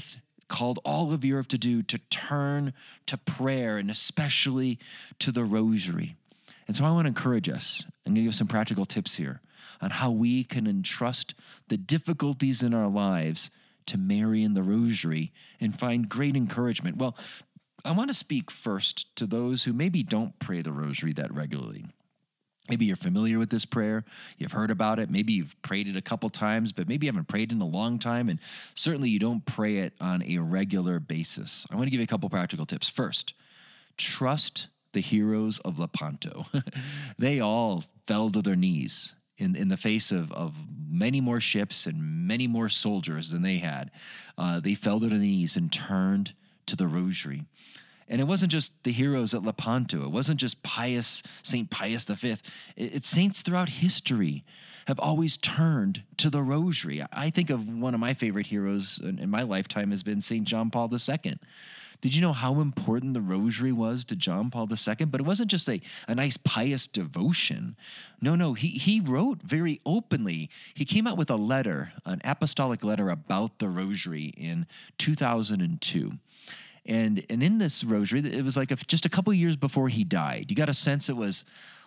called 0.47 0.79
all 0.85 1.11
of 1.11 1.25
Europe 1.25 1.47
to 1.49 1.57
do 1.57 1.83
to 1.83 1.97
turn 2.09 2.73
to 3.05 3.17
prayer 3.17 3.77
and 3.77 3.91
especially 3.91 4.79
to 5.19 5.31
the 5.31 5.43
rosary. 5.43 6.15
And 6.67 6.75
so 6.75 6.85
I 6.85 6.91
want 6.91 7.05
to 7.05 7.09
encourage 7.09 7.49
us. 7.49 7.83
I'm 8.05 8.13
going 8.13 8.15
to 8.15 8.21
give 8.23 8.35
some 8.35 8.47
practical 8.47 8.85
tips 8.85 9.15
here 9.15 9.41
on 9.81 9.89
how 9.89 10.09
we 10.09 10.43
can 10.43 10.67
entrust 10.67 11.33
the 11.67 11.77
difficulties 11.77 12.63
in 12.63 12.73
our 12.73 12.87
lives 12.87 13.49
to 13.87 13.97
Mary 13.97 14.43
in 14.43 14.53
the 14.53 14.63
Rosary 14.63 15.31
and 15.59 15.77
find 15.77 16.07
great 16.07 16.35
encouragement. 16.35 16.97
Well, 16.97 17.17
I 17.83 17.91
want 17.91 18.09
to 18.09 18.13
speak 18.13 18.51
first 18.51 19.15
to 19.15 19.25
those 19.25 19.63
who 19.63 19.73
maybe 19.73 20.03
don't 20.03 20.37
pray 20.39 20.61
the 20.61 20.71
rosary 20.71 21.13
that 21.13 21.33
regularly. 21.33 21.85
Maybe 22.69 22.85
you're 22.85 22.97
familiar 22.97 23.39
with 23.39 23.49
this 23.49 23.63
prayer, 23.63 24.03
you've 24.37 24.51
heard 24.51 24.71
about 24.71 24.99
it, 24.99 25.09
maybe 25.09 25.31
you've 25.31 25.55
prayed 25.61 25.87
it 25.87 25.95
a 25.95 26.01
couple 26.01 26.29
times, 26.29 26.73
but 26.73 26.89
maybe 26.89 27.05
you 27.05 27.11
haven't 27.13 27.29
prayed 27.29 27.53
in 27.53 27.61
a 27.61 27.65
long 27.65 27.97
time, 27.97 28.27
and 28.27 28.39
certainly 28.75 29.09
you 29.09 29.19
don't 29.19 29.45
pray 29.45 29.77
it 29.77 29.93
on 30.01 30.21
a 30.23 30.39
regular 30.39 30.99
basis. 30.99 31.65
I 31.71 31.75
want 31.75 31.87
to 31.87 31.91
give 31.91 32.01
you 32.01 32.03
a 32.03 32.07
couple 32.07 32.29
practical 32.29 32.65
tips. 32.65 32.89
First, 32.89 33.33
trust 33.95 34.67
the 34.91 34.99
heroes 34.99 35.59
of 35.59 35.79
Lepanto. 35.79 36.45
they 37.17 37.39
all 37.39 37.85
fell 38.05 38.29
to 38.31 38.41
their 38.41 38.57
knees 38.57 39.13
in, 39.37 39.55
in 39.55 39.67
the 39.69 39.77
face 39.77 40.11
of, 40.11 40.31
of 40.31 40.55
many 40.89 41.21
more 41.21 41.39
ships 41.39 41.85
and 41.85 42.27
many 42.27 42.47
more 42.47 42.69
soldiers 42.69 43.29
than 43.29 43.41
they 43.41 43.57
had. 43.57 43.91
Uh, 44.37 44.59
they 44.59 44.73
fell 44.73 44.99
to 44.99 45.07
their 45.07 45.19
knees 45.19 45.55
and 45.55 45.71
turned 45.71 46.33
to 46.65 46.75
the 46.75 46.87
rosary. 46.87 47.43
And 48.09 48.21
it 48.21 48.25
wasn't 48.25 48.51
just 48.51 48.83
the 48.83 48.91
heroes 48.91 49.33
at 49.33 49.43
Lepanto. 49.43 50.03
It 50.03 50.11
wasn't 50.11 50.39
just 50.39 50.63
Pius, 50.63 51.21
St. 51.43 51.69
Pius 51.69 52.05
V. 52.05 52.37
It's 52.77 53.07
saints 53.07 53.41
throughout 53.41 53.69
history 53.69 54.45
have 54.87 54.99
always 54.99 55.35
turned 55.35 56.03
to 56.15 56.29
the 56.29 56.41
rosary. 56.41 57.03
I 57.11 57.29
think 57.29 57.49
of 57.49 57.67
one 57.67 57.93
of 57.93 57.99
my 57.99 58.13
favorite 58.13 58.45
heroes 58.45 59.01
in 59.03 59.29
my 59.29 59.43
lifetime 59.43 59.91
has 59.91 60.01
been 60.01 60.21
St. 60.21 60.47
John 60.47 60.69
Paul 60.69 60.89
II. 60.89 61.37
Did 62.01 62.15
you 62.15 62.21
know 62.21 62.33
how 62.33 62.59
important 62.59 63.13
the 63.13 63.21
rosary 63.21 63.71
was 63.71 64.05
to 64.05 64.15
John 64.15 64.51
Paul 64.51 64.67
II? 64.71 65.05
But 65.05 65.21
it 65.21 65.25
wasn't 65.25 65.49
just 65.49 65.67
a, 65.67 65.81
a 66.07 66.15
nice 66.15 66.37
pious 66.37 66.87
devotion. 66.87 67.75
No, 68.21 68.35
no, 68.35 68.53
he, 68.53 68.69
he 68.69 68.99
wrote 68.99 69.41
very 69.41 69.81
openly. 69.85 70.49
He 70.73 70.85
came 70.85 71.07
out 71.07 71.17
with 71.17 71.29
a 71.29 71.35
letter, 71.35 71.91
an 72.05 72.21
apostolic 72.23 72.83
letter 72.83 73.09
about 73.09 73.59
the 73.59 73.69
rosary 73.69 74.33
in 74.37 74.67
2002. 74.97 76.13
And, 76.85 77.25
and 77.29 77.43
in 77.43 77.57
this 77.57 77.83
rosary, 77.83 78.21
it 78.21 78.43
was 78.43 78.55
like 78.55 78.71
a, 78.71 78.75
just 78.75 79.05
a 79.05 79.09
couple 79.09 79.33
years 79.33 79.57
before 79.57 79.89
he 79.89 80.03
died. 80.03 80.45
You 80.49 80.55
got 80.55 80.69
a 80.69 80.73
sense 80.73 81.09
it 81.09 81.17
was 81.17 81.43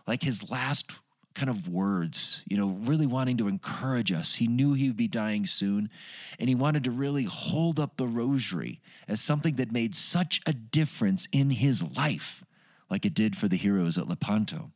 like 0.07 0.23
his 0.23 0.51
last 0.51 0.93
kind 1.35 1.49
of 1.49 1.69
words, 1.69 2.43
you 2.49 2.57
know, 2.57 2.69
really 2.69 3.07
wanting 3.07 3.37
to 3.39 3.49
encourage 3.49 4.13
us. 4.13 4.35
He 4.35 4.49
knew 4.49 4.75
he 4.75 4.89
would 4.89 4.97
be 4.97 5.09
dying 5.09 5.47
soon, 5.47 5.91
and 6.39 6.49
he 6.49 6.55
wanted 6.55 6.85
to 6.85 6.91
really 6.91 7.25
hold 7.25 7.79
up 7.79 7.97
the 7.97 8.07
rosary 8.07 8.81
as 9.07 9.21
something 9.21 9.55
that 9.57 9.73
made 9.73 9.95
such 9.95 10.41
a 10.47 10.53
difference 10.53 11.29
in 11.33 11.51
his 11.51 11.83
life, 11.83 12.45
like 12.91 13.07
it 13.07 13.15
did 13.15 13.37
for 13.37 13.49
the 13.49 13.57
heroes 13.57 13.97
at 13.97 14.09
Lepanto. 14.09 14.73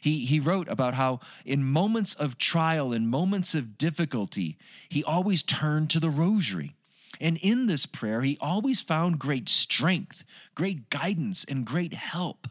He, 0.00 0.24
he 0.24 0.40
wrote 0.40 0.68
about 0.68 0.94
how 0.94 1.20
in 1.44 1.64
moments 1.64 2.14
of 2.14 2.38
trial, 2.38 2.92
in 2.92 3.08
moments 3.08 3.54
of 3.54 3.76
difficulty, 3.76 4.56
he 4.88 5.02
always 5.02 5.42
turned 5.42 5.90
to 5.90 6.00
the 6.00 6.10
rosary. 6.10 6.74
And 7.20 7.36
in 7.38 7.66
this 7.66 7.86
prayer, 7.86 8.22
he 8.22 8.38
always 8.40 8.80
found 8.80 9.18
great 9.18 9.48
strength, 9.48 10.24
great 10.54 10.88
guidance, 10.90 11.44
and 11.44 11.64
great 11.64 11.94
help. 11.94 12.46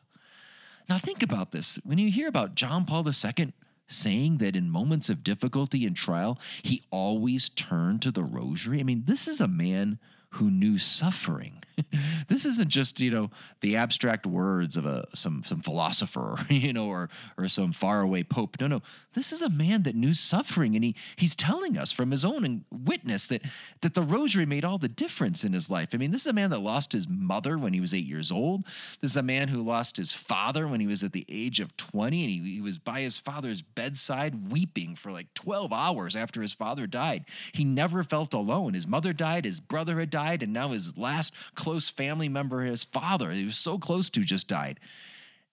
Now, 0.89 0.97
think 0.99 1.21
about 1.21 1.51
this. 1.51 1.79
When 1.83 1.97
you 1.97 2.09
hear 2.09 2.27
about 2.27 2.55
John 2.55 2.85
Paul 2.85 3.05
II 3.07 3.53
saying 3.87 4.37
that 4.37 4.55
in 4.55 4.69
moments 4.69 5.09
of 5.09 5.23
difficulty 5.23 5.85
and 5.85 5.95
trial, 5.95 6.39
he 6.63 6.83
always 6.91 7.49
turned 7.49 8.01
to 8.01 8.11
the 8.11 8.23
rosary, 8.23 8.79
I 8.79 8.83
mean, 8.83 9.03
this 9.05 9.27
is 9.27 9.41
a 9.41 9.47
man 9.47 9.99
who 10.31 10.51
knew 10.51 10.77
suffering. 10.77 11.63
this 12.27 12.45
isn't 12.45 12.69
just 12.69 12.99
you 12.99 13.11
know 13.11 13.29
the 13.61 13.75
abstract 13.75 14.25
words 14.25 14.77
of 14.77 14.85
a 14.85 15.05
some 15.13 15.43
some 15.45 15.59
philosopher 15.59 16.37
you 16.49 16.73
know 16.73 16.87
or 16.87 17.09
or 17.37 17.47
some 17.47 17.71
faraway 17.71 18.23
pope. 18.23 18.57
No 18.59 18.67
no. 18.67 18.81
This 19.13 19.31
is 19.31 19.41
a 19.41 19.49
man 19.49 19.83
that 19.83 19.95
knew 19.95 20.13
suffering 20.13 20.75
and 20.75 20.83
he 20.83 20.95
he's 21.15 21.35
telling 21.35 21.77
us 21.77 21.91
from 21.91 22.11
his 22.11 22.23
own 22.25 22.65
witness 22.71 23.27
that 23.27 23.41
that 23.81 23.93
the 23.93 24.01
rosary 24.01 24.45
made 24.45 24.65
all 24.65 24.77
the 24.77 24.87
difference 24.87 25.43
in 25.43 25.53
his 25.53 25.69
life. 25.69 25.89
I 25.93 25.97
mean 25.97 26.11
this 26.11 26.21
is 26.21 26.27
a 26.27 26.33
man 26.33 26.49
that 26.51 26.59
lost 26.59 26.91
his 26.91 27.07
mother 27.07 27.57
when 27.57 27.73
he 27.73 27.81
was 27.81 27.93
8 27.93 28.05
years 28.05 28.31
old. 28.31 28.65
This 29.01 29.11
is 29.11 29.17
a 29.17 29.23
man 29.23 29.47
who 29.47 29.61
lost 29.61 29.97
his 29.97 30.13
father 30.13 30.67
when 30.67 30.79
he 30.79 30.87
was 30.87 31.03
at 31.03 31.13
the 31.13 31.25
age 31.29 31.59
of 31.59 31.75
20 31.77 32.21
and 32.21 32.29
he, 32.29 32.55
he 32.55 32.61
was 32.61 32.77
by 32.77 33.01
his 33.01 33.17
father's 33.17 33.61
bedside 33.61 34.51
weeping 34.51 34.95
for 34.95 35.11
like 35.11 35.33
12 35.33 35.71
hours 35.73 36.15
after 36.15 36.41
his 36.41 36.53
father 36.53 36.87
died. 36.87 37.25
He 37.53 37.63
never 37.63 38.03
felt 38.03 38.33
alone. 38.33 38.73
His 38.73 38.87
mother 38.87 39.13
died 39.13 39.45
his 39.45 39.59
brother 39.59 39.99
had 39.99 40.09
died 40.09 40.43
and 40.43 40.53
now 40.53 40.69
his 40.69 40.97
last 40.97 41.33
close 41.67 41.89
family 41.89 42.29
member, 42.29 42.61
his 42.61 42.85
father, 42.85 43.29
he 43.29 43.43
was 43.43 43.57
so 43.57 43.77
close 43.77 44.09
to, 44.09 44.21
just 44.21 44.47
died. 44.47 44.79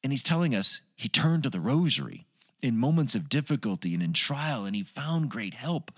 And 0.04 0.12
he's 0.12 0.22
telling 0.22 0.54
us 0.54 0.80
he 0.94 1.08
turned 1.08 1.42
to 1.42 1.50
the 1.50 1.58
rosary 1.58 2.24
in 2.62 2.76
moments 2.78 3.16
of 3.16 3.28
difficulty 3.28 3.94
and 3.94 4.02
in 4.02 4.12
trial, 4.12 4.64
and 4.64 4.76
he 4.76 4.84
found 4.84 5.28
great 5.28 5.54
help. 5.54 5.90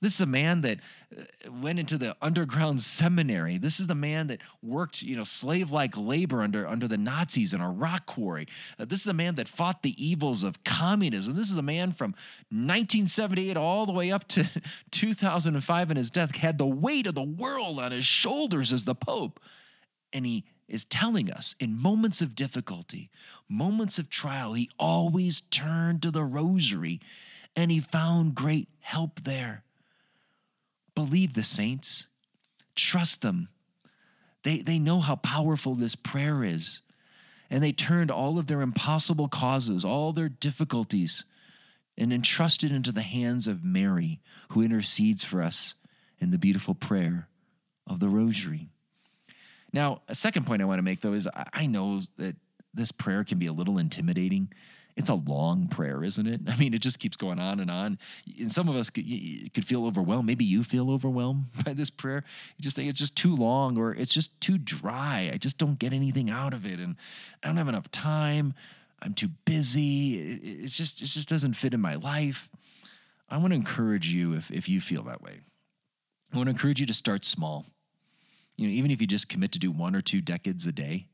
This 0.00 0.14
is 0.14 0.20
a 0.22 0.26
man 0.26 0.62
that 0.62 0.78
uh, 1.14 1.52
went 1.52 1.78
into 1.78 1.98
the 1.98 2.16
underground 2.22 2.80
seminary. 2.80 3.58
This 3.58 3.78
is 3.78 3.88
the 3.88 3.94
man 3.94 4.28
that 4.28 4.40
worked, 4.62 5.02
you 5.02 5.16
know, 5.16 5.24
slave-like 5.24 5.98
labor 5.98 6.40
under 6.40 6.66
under 6.66 6.88
the 6.88 6.96
Nazis 6.96 7.52
in 7.52 7.60
a 7.60 7.70
rock 7.70 8.06
quarry. 8.06 8.46
Uh, 8.78 8.86
this 8.86 9.02
is 9.02 9.08
a 9.08 9.12
man 9.12 9.34
that 9.34 9.48
fought 9.48 9.82
the 9.82 10.02
evils 10.02 10.44
of 10.44 10.64
communism. 10.64 11.36
This 11.36 11.50
is 11.50 11.58
a 11.58 11.62
man 11.62 11.92
from 11.92 12.12
1978 12.48 13.58
all 13.58 13.84
the 13.84 13.92
way 13.92 14.10
up 14.10 14.26
to 14.28 14.48
2005 14.92 15.90
and 15.90 15.98
his 15.98 16.08
death 16.08 16.36
had 16.36 16.56
the 16.56 16.66
weight 16.66 17.06
of 17.06 17.14
the 17.14 17.22
world 17.22 17.78
on 17.78 17.92
his 17.92 18.06
shoulders 18.06 18.72
as 18.72 18.86
the 18.86 18.94
pope. 18.94 19.38
And 20.12 20.26
he 20.26 20.44
is 20.68 20.84
telling 20.84 21.30
us 21.30 21.54
in 21.58 21.80
moments 21.80 22.20
of 22.20 22.34
difficulty, 22.34 23.10
moments 23.48 23.98
of 23.98 24.10
trial, 24.10 24.52
he 24.52 24.70
always 24.78 25.40
turned 25.40 26.02
to 26.02 26.10
the 26.10 26.24
rosary 26.24 27.00
and 27.56 27.70
he 27.70 27.80
found 27.80 28.34
great 28.34 28.68
help 28.80 29.24
there. 29.24 29.64
Believe 30.94 31.34
the 31.34 31.44
saints, 31.44 32.06
trust 32.74 33.22
them. 33.22 33.48
They, 34.44 34.60
they 34.60 34.78
know 34.78 35.00
how 35.00 35.16
powerful 35.16 35.74
this 35.74 35.94
prayer 35.94 36.44
is. 36.44 36.82
And 37.50 37.62
they 37.62 37.72
turned 37.72 38.10
all 38.10 38.38
of 38.38 38.46
their 38.46 38.60
impossible 38.60 39.28
causes, 39.28 39.84
all 39.84 40.12
their 40.12 40.28
difficulties, 40.28 41.24
and 41.96 42.12
entrusted 42.12 42.70
into 42.70 42.92
the 42.92 43.02
hands 43.02 43.46
of 43.46 43.64
Mary, 43.64 44.20
who 44.50 44.62
intercedes 44.62 45.24
for 45.24 45.42
us 45.42 45.74
in 46.20 46.30
the 46.30 46.38
beautiful 46.38 46.74
prayer 46.74 47.28
of 47.86 48.00
the 48.00 48.08
Rosary. 48.08 48.68
Now, 49.72 50.02
a 50.08 50.14
second 50.14 50.46
point 50.46 50.62
I 50.62 50.64
want 50.64 50.78
to 50.78 50.82
make 50.82 51.00
though 51.00 51.12
is 51.12 51.28
I 51.52 51.66
know 51.66 52.00
that 52.16 52.36
this 52.74 52.92
prayer 52.92 53.24
can 53.24 53.38
be 53.38 53.46
a 53.46 53.52
little 53.52 53.78
intimidating. 53.78 54.52
It's 54.96 55.10
a 55.10 55.14
long 55.14 55.68
prayer, 55.68 56.02
isn't 56.02 56.26
it? 56.26 56.40
I 56.48 56.56
mean, 56.56 56.74
it 56.74 56.80
just 56.80 56.98
keeps 56.98 57.16
going 57.16 57.38
on 57.38 57.60
and 57.60 57.70
on. 57.70 57.98
And 58.38 58.50
some 58.50 58.68
of 58.68 58.74
us 58.74 58.90
could, 58.90 59.04
could 59.54 59.64
feel 59.64 59.86
overwhelmed. 59.86 60.26
Maybe 60.26 60.44
you 60.44 60.64
feel 60.64 60.90
overwhelmed 60.90 61.46
by 61.64 61.72
this 61.72 61.90
prayer. 61.90 62.24
You 62.56 62.62
just 62.62 62.76
think 62.76 62.88
it's 62.88 62.98
just 62.98 63.14
too 63.14 63.34
long 63.34 63.78
or 63.78 63.94
it's 63.94 64.12
just 64.12 64.40
too 64.40 64.58
dry. 64.58 65.30
I 65.32 65.36
just 65.36 65.56
don't 65.58 65.78
get 65.78 65.92
anything 65.92 66.30
out 66.30 66.52
of 66.52 66.66
it. 66.66 66.80
And 66.80 66.96
I 67.42 67.46
don't 67.46 67.56
have 67.56 67.68
enough 67.68 67.90
time. 67.90 68.54
I'm 69.00 69.14
too 69.14 69.28
busy. 69.44 70.16
It's 70.62 70.74
just, 70.74 71.00
it 71.00 71.06
just 71.06 71.28
doesn't 71.28 71.52
fit 71.52 71.74
in 71.74 71.80
my 71.80 71.94
life. 71.94 72.48
I 73.28 73.36
want 73.36 73.52
to 73.52 73.56
encourage 73.56 74.08
you 74.08 74.34
if, 74.34 74.50
if 74.50 74.68
you 74.68 74.80
feel 74.80 75.04
that 75.04 75.22
way. 75.22 75.40
I 76.32 76.36
want 76.36 76.48
to 76.48 76.50
encourage 76.50 76.80
you 76.80 76.86
to 76.86 76.94
start 76.94 77.24
small 77.24 77.66
you 78.58 78.66
know, 78.66 78.74
even 78.74 78.90
if 78.90 79.00
you 79.00 79.06
just 79.06 79.28
commit 79.28 79.52
to 79.52 79.58
do 79.58 79.70
one 79.70 79.94
or 79.94 80.02
two 80.02 80.20
decades 80.20 80.66
a 80.66 80.72
day, 80.72 81.06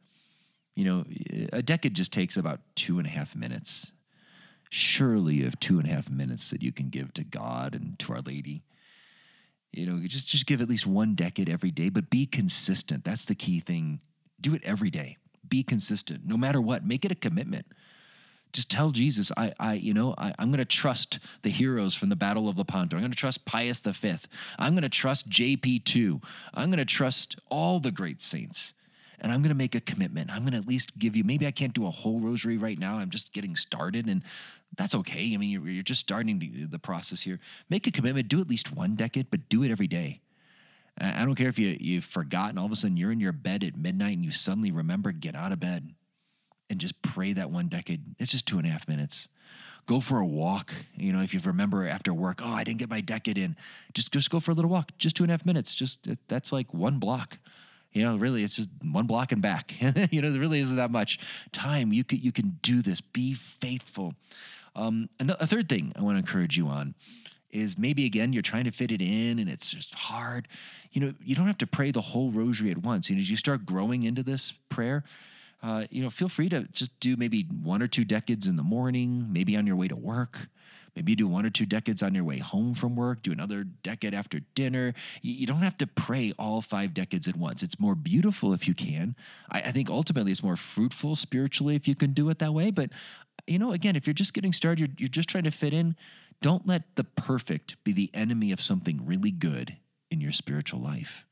you 0.75 0.85
know, 0.85 1.05
a 1.53 1.63
decade 1.63 1.95
just 1.95 2.11
takes 2.11 2.37
about 2.37 2.61
two 2.75 2.99
and 2.99 3.07
a 3.07 3.11
half 3.11 3.37
minutes. 3.37 3.93
Surely 4.71 5.35
you 5.37 5.45
have 5.45 5.61
two 5.61 5.79
and 5.79 5.87
a 5.87 5.93
half 5.93 6.11
minutes 6.11 6.51
that 6.51 6.63
you 6.63 6.73
can 6.73 6.89
give 6.89 7.13
to 7.15 7.23
God 7.23 7.75
and 7.75 7.99
to 8.01 8.15
Our 8.15 8.23
Lady. 8.23 8.65
You 9.73 9.87
know, 9.87 10.07
just 10.07 10.27
just 10.27 10.47
give 10.47 10.63
at 10.63 10.69
least 10.69 10.87
one 10.87 11.15
decade 11.15 11.49
every 11.51 11.71
day, 11.71 11.91
but 11.91 12.09
be 12.09 12.27
consistent. 12.27 13.05
That's 13.05 13.27
the 13.27 13.35
key 13.35 13.61
thing. 13.61 14.01
Do 14.41 14.55
it 14.55 14.65
every 14.65 14.91
day. 14.91 15.19
Be 15.47 15.63
consistent, 15.63 16.25
no 16.25 16.39
matter 16.39 16.61
what. 16.61 16.85
Make 16.85 17.05
it 17.05 17.13
a 17.13 17.17
commitment 17.17 17.67
just 18.55 18.71
tell 18.71 18.91
Jesus, 18.91 19.33
I, 19.37 19.53
I, 19.59 19.75
you 19.75 19.93
know, 19.93 20.15
I, 20.17 20.33
am 20.39 20.49
going 20.49 20.59
to 20.59 20.65
trust 20.65 21.19
the 21.43 21.51
heroes 21.51 21.95
from 21.95 22.09
the 22.09 22.17
Battle 22.17 22.49
of 22.49 22.57
Lepanto. 22.57 22.97
I'm 22.97 23.03
going 23.03 23.11
to 23.11 23.19
trust 23.19 23.45
Pius 23.45 23.81
V. 23.81 24.15
I'm 24.59 24.75
going 24.75 24.83
to 24.83 24.89
trust 24.89 25.29
JP2. 25.29 26.23
I'm 26.55 26.71
going 26.71 26.79
to 26.79 26.85
trust 26.85 27.37
all 27.51 27.81
the 27.81 27.91
great 27.91 28.23
saints. 28.23 28.73
And 29.21 29.33
I'm 29.33 29.41
going 29.41 29.51
to 29.51 29.57
make 29.57 29.75
a 29.75 29.81
commitment. 29.81 30.31
I'm 30.31 30.43
going 30.43 30.53
to 30.53 30.59
at 30.59 30.69
least 30.69 30.99
give 30.99 31.17
you, 31.17 31.25
maybe 31.25 31.47
I 31.47 31.51
can't 31.51 31.75
do 31.75 31.87
a 31.87 31.91
whole 31.91 32.21
rosary 32.21 32.57
right 32.57 32.79
now. 32.79 32.97
I'm 32.97 33.11
just 33.11 33.33
getting 33.33 33.57
started, 33.57 34.07
and 34.07 34.23
that's 34.77 34.95
okay. 34.95 35.33
I 35.35 35.37
mean, 35.37 35.51
you're, 35.51 35.69
you're 35.69 35.83
just 35.83 36.01
starting 36.01 36.69
the 36.71 36.79
process 36.79 37.23
here. 37.23 37.41
Make 37.69 37.87
a 37.87 37.91
commitment. 37.91 38.29
Do 38.29 38.41
at 38.41 38.49
least 38.49 38.75
one 38.75 38.95
decade, 38.95 39.31
but 39.31 39.49
do 39.49 39.63
it 39.65 39.71
every 39.71 39.87
day. 39.87 40.21
I 40.99 41.25
don't 41.25 41.35
care 41.35 41.49
if 41.49 41.59
you, 41.59 41.77
you've 41.81 42.05
forgotten, 42.05 42.57
all 42.57 42.67
of 42.67 42.73
a 42.73 42.77
sudden 42.77 42.97
you're 42.97 43.11
in 43.11 43.19
your 43.19 43.33
bed 43.33 43.65
at 43.65 43.77
midnight 43.77 44.15
and 44.15 44.25
you 44.25 44.31
suddenly 44.31 44.71
remember, 44.71 45.11
get 45.11 45.35
out 45.35 45.51
of 45.51 45.59
bed 45.59 45.93
and 46.71 46.79
just 46.79 47.01
pray 47.03 47.33
that 47.33 47.51
one 47.51 47.69
decade. 47.69 48.03
It's 48.19 48.33
just 48.33 48.47
two 48.47 48.59
and 48.59 48.67
a 48.67 48.71
half 48.71 48.89
minutes. 48.89 49.29
Go 49.87 50.01
for 50.01 50.19
a 50.19 50.27
walk. 50.27 50.73
You 50.97 51.13
know, 51.13 51.21
if 51.21 51.35
you 51.35 51.41
remember 51.45 51.87
after 51.87 52.15
work, 52.15 52.41
oh, 52.43 52.53
I 52.53 52.65
didn't 52.65 52.79
get 52.79 52.89
my 52.89 53.03
decade 53.03 53.37
in. 53.37 53.57
Just 53.93 54.13
just 54.13 54.31
go 54.31 54.41
for 54.41 54.51
a 54.51 54.55
little 54.55 54.71
walk. 54.71 54.91
Just 54.97 55.17
two 55.17 55.25
and 55.25 55.31
a 55.31 55.35
half 55.35 55.45
minutes. 55.45 55.75
Just 55.75 56.09
that's 56.29 56.53
like 56.53 56.73
one 56.73 56.99
block. 56.99 57.39
You 57.93 58.03
know, 58.03 58.17
really, 58.17 58.43
it's 58.43 58.57
just 58.57 58.71
one 58.83 59.07
block 59.07 59.31
and 59.31 59.41
back. 59.43 59.75
you 60.11 60.21
know, 60.21 60.31
there 60.31 60.41
really 60.41 60.61
isn't 60.61 60.77
that 60.77 60.91
much 60.91 61.19
time. 61.53 61.93
You 61.93 62.03
can 62.03 62.21
you 62.21 62.33
can 62.33 62.59
do 62.63 62.83
this. 62.83 63.01
Be 63.01 63.35
faithful. 63.35 64.15
Um, 64.75 65.09
a 65.21 65.47
third 65.47 65.69
thing 65.69 65.93
I 65.97 66.03
want 66.03 66.17
to 66.17 66.19
encourage 66.19 66.57
you 66.57 66.67
on 66.67 66.95
is 67.51 67.79
maybe 67.79 68.05
again 68.05 68.33
you're 68.33 68.43
trying 68.43 68.65
to 68.65 68.73
fit 68.73 68.91
it 68.91 69.01
in 69.01 69.39
and 69.39 69.49
it's 69.49 69.71
just 69.71 69.95
hard. 69.95 70.49
You 70.93 71.01
know, 71.01 71.15
you 71.23 71.35
don't 71.37 71.47
have 71.47 71.59
to 71.59 71.67
pray 71.67 71.93
the 71.93 72.01
whole 72.01 72.31
rosary 72.31 72.71
at 72.71 72.79
once. 72.79 73.09
You 73.09 73.17
know, 73.17 73.21
as 73.21 73.31
you 73.31 73.37
start 73.37 73.65
growing 73.65 74.03
into 74.03 74.23
this 74.23 74.53
prayer, 74.69 75.05
uh, 75.65 75.87
you 75.91 76.03
know, 76.03 76.11
feel 76.11 76.29
free 76.29 76.51
to 76.51 76.65
just 76.73 76.91
do 77.01 77.17
maybe 77.17 77.47
one 77.63 77.81
or 77.81 77.89
two 77.89 78.05
decades 78.05 78.47
in 78.47 78.57
the 78.57 78.63
morning, 78.63 79.33
maybe 79.33 79.57
on 79.57 79.67
your 79.67 79.77
way 79.77 79.89
to 79.89 79.97
work. 79.97 80.49
Maybe 80.95 81.13
you 81.13 81.17
do 81.17 81.27
one 81.27 81.47
or 81.47 81.51
two 81.51 81.65
decades 81.65 82.03
on 82.03 82.15
your 82.15 82.23
way 82.23 82.39
home 82.39 82.75
from 82.75 82.95
work, 82.95 83.23
do 83.23 83.33
another 83.33 83.65
decade 83.65 84.13
after 84.13 84.41
dinner. 84.55 84.93
You, 85.23 85.47
don't 85.47 85.63
have 85.63 85.79
to 85.79 85.87
pray 85.87 86.35
all 86.39 86.61
five 86.61 86.93
decades 86.93 87.27
at 87.29 87.35
once. 87.35 87.63
It's 87.63 87.81
more 87.81 87.95
beautiful 87.95 88.53
if 88.53 88.69
you 88.69 88.75
can. 88.75 89.17
I, 89.51 89.63
I 89.63 89.73
think 89.73 89.89
ultimately 89.89 90.33
it's 90.33 90.43
more 90.43 90.55
fruitful 90.55 91.17
spiritually 91.17 91.77
if 91.77 91.89
you 91.89 91.95
can 91.95 92.13
do 92.13 92.29
it 92.29 92.41
that 92.41 92.53
way. 92.53 92.71
But, 92.71 92.91
you 93.47 93.59
know, 93.59 93.73
again, 93.73 93.97
if 93.97 94.07
you're 94.07 94.15
just 94.15 94.35
getting 94.35 94.53
started, 94.53 94.81
you're, 94.81 94.97
you're 94.99 95.09
just 95.09 95.31
trying 95.31 95.45
to 95.45 95.51
fit 95.51 95.73
in, 95.73 95.97
don't 96.43 96.67
let 96.67 96.83
the 96.95 97.05
perfect 97.05 97.83
be 97.85 97.93
the 97.93 98.11
enemy 98.13 98.53
of 98.53 98.61
something 98.61 99.05
really 99.07 99.31
good 99.31 99.77
in 100.11 100.21
your 100.21 100.33
spiritual 100.33 100.81
life. 100.81 101.25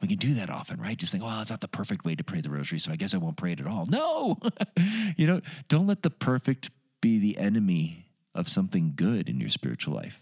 We 0.00 0.08
can 0.08 0.18
do 0.18 0.34
that 0.34 0.48
often, 0.48 0.80
right? 0.80 0.96
Just 0.96 1.10
think, 1.10 1.24
well, 1.24 1.40
it's 1.40 1.50
not 1.50 1.60
the 1.60 1.68
perfect 1.68 2.04
way 2.04 2.14
to 2.14 2.22
pray 2.22 2.40
the 2.40 2.50
rosary, 2.50 2.78
so 2.78 2.92
I 2.92 2.96
guess 2.96 3.14
I 3.14 3.18
won't 3.18 3.36
pray 3.36 3.52
it 3.52 3.60
at 3.60 3.66
all. 3.66 3.86
No, 3.86 4.38
you 5.16 5.26
know, 5.26 5.40
don't 5.68 5.86
let 5.86 6.02
the 6.02 6.10
perfect 6.10 6.70
be 7.00 7.18
the 7.18 7.36
enemy 7.38 8.06
of 8.34 8.48
something 8.48 8.92
good 8.94 9.28
in 9.28 9.40
your 9.40 9.48
spiritual 9.48 9.94
life. 9.94 10.20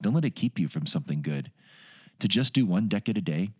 Don't 0.00 0.14
let 0.14 0.24
it 0.24 0.36
keep 0.36 0.58
you 0.58 0.68
from 0.68 0.86
something 0.86 1.22
good. 1.22 1.50
To 2.20 2.28
just 2.28 2.52
do 2.52 2.66
one 2.66 2.88
decade 2.88 3.18
a 3.18 3.20
day 3.20 3.50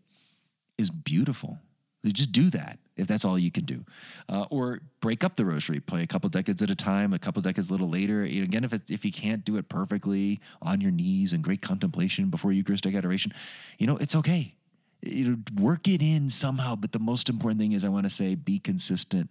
is 0.78 0.90
beautiful. 0.90 1.59
Just 2.04 2.33
do 2.33 2.49
that 2.50 2.78
if 2.97 3.07
that's 3.07 3.25
all 3.25 3.38
you 3.38 3.50
can 3.50 3.64
do. 3.64 3.85
Uh, 4.28 4.47
or 4.50 4.80
break 5.00 5.25
up 5.25 5.37
the 5.37 5.45
rosary, 5.45 5.80
play 5.80 6.02
a 6.02 6.07
couple 6.07 6.28
decades 6.30 6.62
at 6.62 6.71
a 6.71 6.75
time, 6.75 7.12
a 7.12 7.19
couple 7.19 7.42
decades 7.42 7.71
a 7.71 7.73
little 7.73 7.88
later. 7.88 8.23
Again, 8.23 8.64
if, 8.64 8.73
if 8.90 9.04
you 9.04 9.12
can't 9.12 9.45
do 9.45 9.57
it 9.57 9.69
perfectly 9.69 10.40
on 10.62 10.80
your 10.80 10.90
knees 10.90 11.33
and 11.33 11.42
great 11.42 11.61
contemplation 11.61 12.30
before 12.30 12.52
Eucharistic 12.52 12.95
adoration, 12.95 13.33
you 13.78 13.87
know, 13.87 13.97
it's 13.97 14.14
okay. 14.14 14.54
You 15.02 15.30
know, 15.30 15.37
work 15.62 15.88
it 15.88 16.02
in 16.02 16.30
somehow. 16.30 16.76
But 16.76 16.92
the 16.92 16.99
most 16.99 17.28
important 17.28 17.61
thing 17.61 17.73
is 17.73 17.85
I 17.85 17.88
want 17.88 18.04
to 18.04 18.11
say 18.11 18.35
be 18.35 18.59
consistent. 18.59 19.30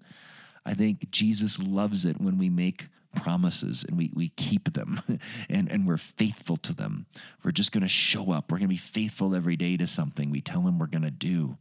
I 0.66 0.74
think 0.74 1.12
Jesus 1.12 1.60
loves 1.60 2.06
it 2.06 2.20
when 2.20 2.38
we 2.38 2.50
make 2.50 2.88
promises 3.16 3.84
and 3.88 3.98
we, 3.98 4.12
we 4.14 4.30
keep 4.30 4.74
them 4.74 5.02
and, 5.50 5.72
and 5.72 5.88
we're 5.88 5.98
faithful 5.98 6.58
to 6.58 6.74
them. 6.74 7.06
We're 7.44 7.52
just 7.52 7.72
going 7.72 7.82
to 7.82 7.90
show 7.90 8.32
up. 8.32 8.52
We're 8.52 8.60
going 8.60 8.70
to 8.70 8.74
be 8.74 8.78
faithful 8.78 9.36
every 9.36 9.56
day 9.56 9.78
to 9.78 9.88
something 9.88 10.30
we 10.30 10.42
tell 10.42 10.62
him 10.62 10.80
we're 10.80 10.88
going 10.88 11.04
to 11.04 11.12
do. 11.12 11.58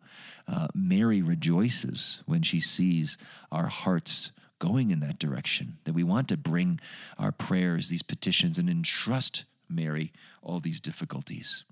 Uh, 0.46 0.68
Mary 0.74 1.22
rejoices 1.22 2.22
when 2.26 2.42
she 2.42 2.60
sees 2.60 3.18
our 3.52 3.66
hearts 3.66 4.32
going 4.58 4.90
in 4.90 5.00
that 5.00 5.18
direction, 5.18 5.78
that 5.84 5.92
we 5.92 6.02
want 6.02 6.28
to 6.28 6.36
bring 6.36 6.80
our 7.18 7.32
prayers, 7.32 7.88
these 7.88 8.02
petitions, 8.02 8.58
and 8.58 8.68
entrust 8.68 9.44
Mary 9.68 10.12
all 10.42 10.60
these 10.60 10.80
difficulties. 10.80 11.64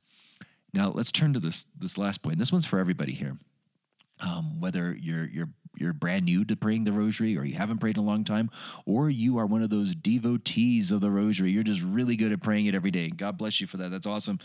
Now 0.72 0.90
let's 0.94 1.12
turn 1.12 1.32
to 1.34 1.40
this 1.40 1.66
this 1.78 1.96
last 1.96 2.22
point. 2.22 2.38
This 2.38 2.52
one's 2.52 2.66
for 2.66 2.78
everybody 2.78 3.12
here. 3.12 3.38
Um, 4.20 4.60
whether 4.60 4.96
you're 4.98 5.26
you're 5.26 5.48
you're 5.76 5.92
brand 5.92 6.24
new 6.24 6.44
to 6.46 6.56
praying 6.56 6.84
the 6.84 6.92
rosary 6.92 7.36
or 7.36 7.44
you 7.44 7.54
haven't 7.54 7.78
prayed 7.78 7.98
in 7.98 8.02
a 8.02 8.06
long 8.06 8.24
time 8.24 8.50
or 8.86 9.10
you 9.10 9.38
are 9.38 9.44
one 9.44 9.62
of 9.62 9.68
those 9.68 9.94
devotees 9.94 10.90
of 10.90 11.02
the 11.02 11.10
rosary 11.10 11.50
you're 11.50 11.62
just 11.62 11.82
really 11.82 12.16
good 12.16 12.32
at 12.32 12.40
praying 12.40 12.64
it 12.64 12.74
every 12.74 12.90
day 12.90 13.10
god 13.10 13.36
bless 13.36 13.60
you 13.60 13.66
for 13.66 13.76
that. 13.76 13.90
That's 13.90 14.06
awesome. 14.06 14.38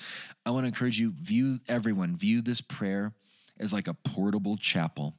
I 0.45 0.51
want 0.51 0.65
to 0.65 0.67
encourage 0.67 0.99
you 0.99 1.13
view 1.21 1.59
everyone 1.69 2.17
view 2.17 2.41
this 2.41 2.59
prayer 2.59 3.13
as 3.59 3.71
like 3.71 3.87
a 3.87 3.93
portable 3.93 4.57
chapel. 4.57 5.15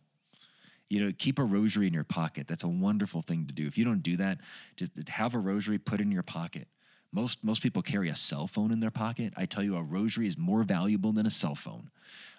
You 0.90 1.06
know 1.06 1.12
keep 1.16 1.38
a 1.38 1.44
rosary 1.44 1.86
in 1.86 1.94
your 1.94 2.04
pocket. 2.04 2.46
That's 2.46 2.64
a 2.64 2.68
wonderful 2.68 3.22
thing 3.22 3.46
to 3.46 3.54
do. 3.54 3.66
If 3.66 3.78
you 3.78 3.84
don't 3.86 4.02
do 4.02 4.18
that 4.18 4.38
just 4.76 4.92
have 5.08 5.34
a 5.34 5.38
rosary 5.38 5.78
put 5.78 6.00
in 6.00 6.12
your 6.12 6.22
pocket 6.22 6.68
most 7.12 7.44
most 7.44 7.62
people 7.62 7.82
carry 7.82 8.08
a 8.08 8.16
cell 8.16 8.46
phone 8.46 8.72
in 8.72 8.80
their 8.80 8.90
pocket 8.90 9.32
i 9.36 9.46
tell 9.46 9.62
you 9.62 9.76
a 9.76 9.82
rosary 9.82 10.26
is 10.26 10.36
more 10.36 10.62
valuable 10.62 11.12
than 11.12 11.26
a 11.26 11.30
cell 11.30 11.54
phone 11.54 11.90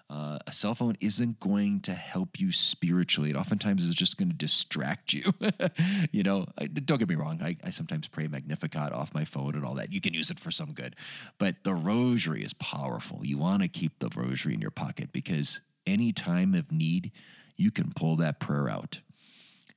uh, 0.09 0.37
a 0.45 0.51
cell 0.51 0.75
phone 0.75 0.95
isn't 0.99 1.39
going 1.39 1.79
to 1.79 1.93
help 1.93 2.39
you 2.39 2.51
spiritually. 2.51 3.31
It 3.31 3.35
oftentimes 3.35 3.83
is 3.83 3.95
just 3.95 4.17
going 4.17 4.29
to 4.29 4.35
distract 4.35 5.13
you. 5.13 5.33
you 6.11 6.21
know, 6.23 6.45
I, 6.57 6.67
don't 6.67 6.99
get 6.99 7.09
me 7.09 7.15
wrong. 7.15 7.41
I, 7.41 7.57
I, 7.63 7.69
sometimes 7.69 8.07
pray 8.07 8.27
Magnificat 8.27 8.91
off 8.91 9.13
my 9.15 9.25
phone 9.25 9.55
and 9.55 9.65
all 9.65 9.75
that. 9.75 9.91
You 9.91 10.01
can 10.01 10.13
use 10.13 10.29
it 10.29 10.39
for 10.39 10.51
some 10.51 10.73
good, 10.73 10.95
but 11.39 11.55
the 11.63 11.73
rosary 11.73 12.43
is 12.43 12.53
powerful. 12.53 13.21
You 13.23 13.37
want 13.37 13.63
to 13.63 13.67
keep 13.67 13.97
the 13.97 14.09
rosary 14.15 14.53
in 14.53 14.61
your 14.61 14.71
pocket 14.71 15.11
because 15.11 15.62
any 15.88 16.12
time 16.12 16.53
of 16.53 16.71
need, 16.71 17.12
you 17.55 17.71
can 17.71 17.91
pull 17.95 18.17
that 18.17 18.39
prayer 18.39 18.69
out. 18.69 18.99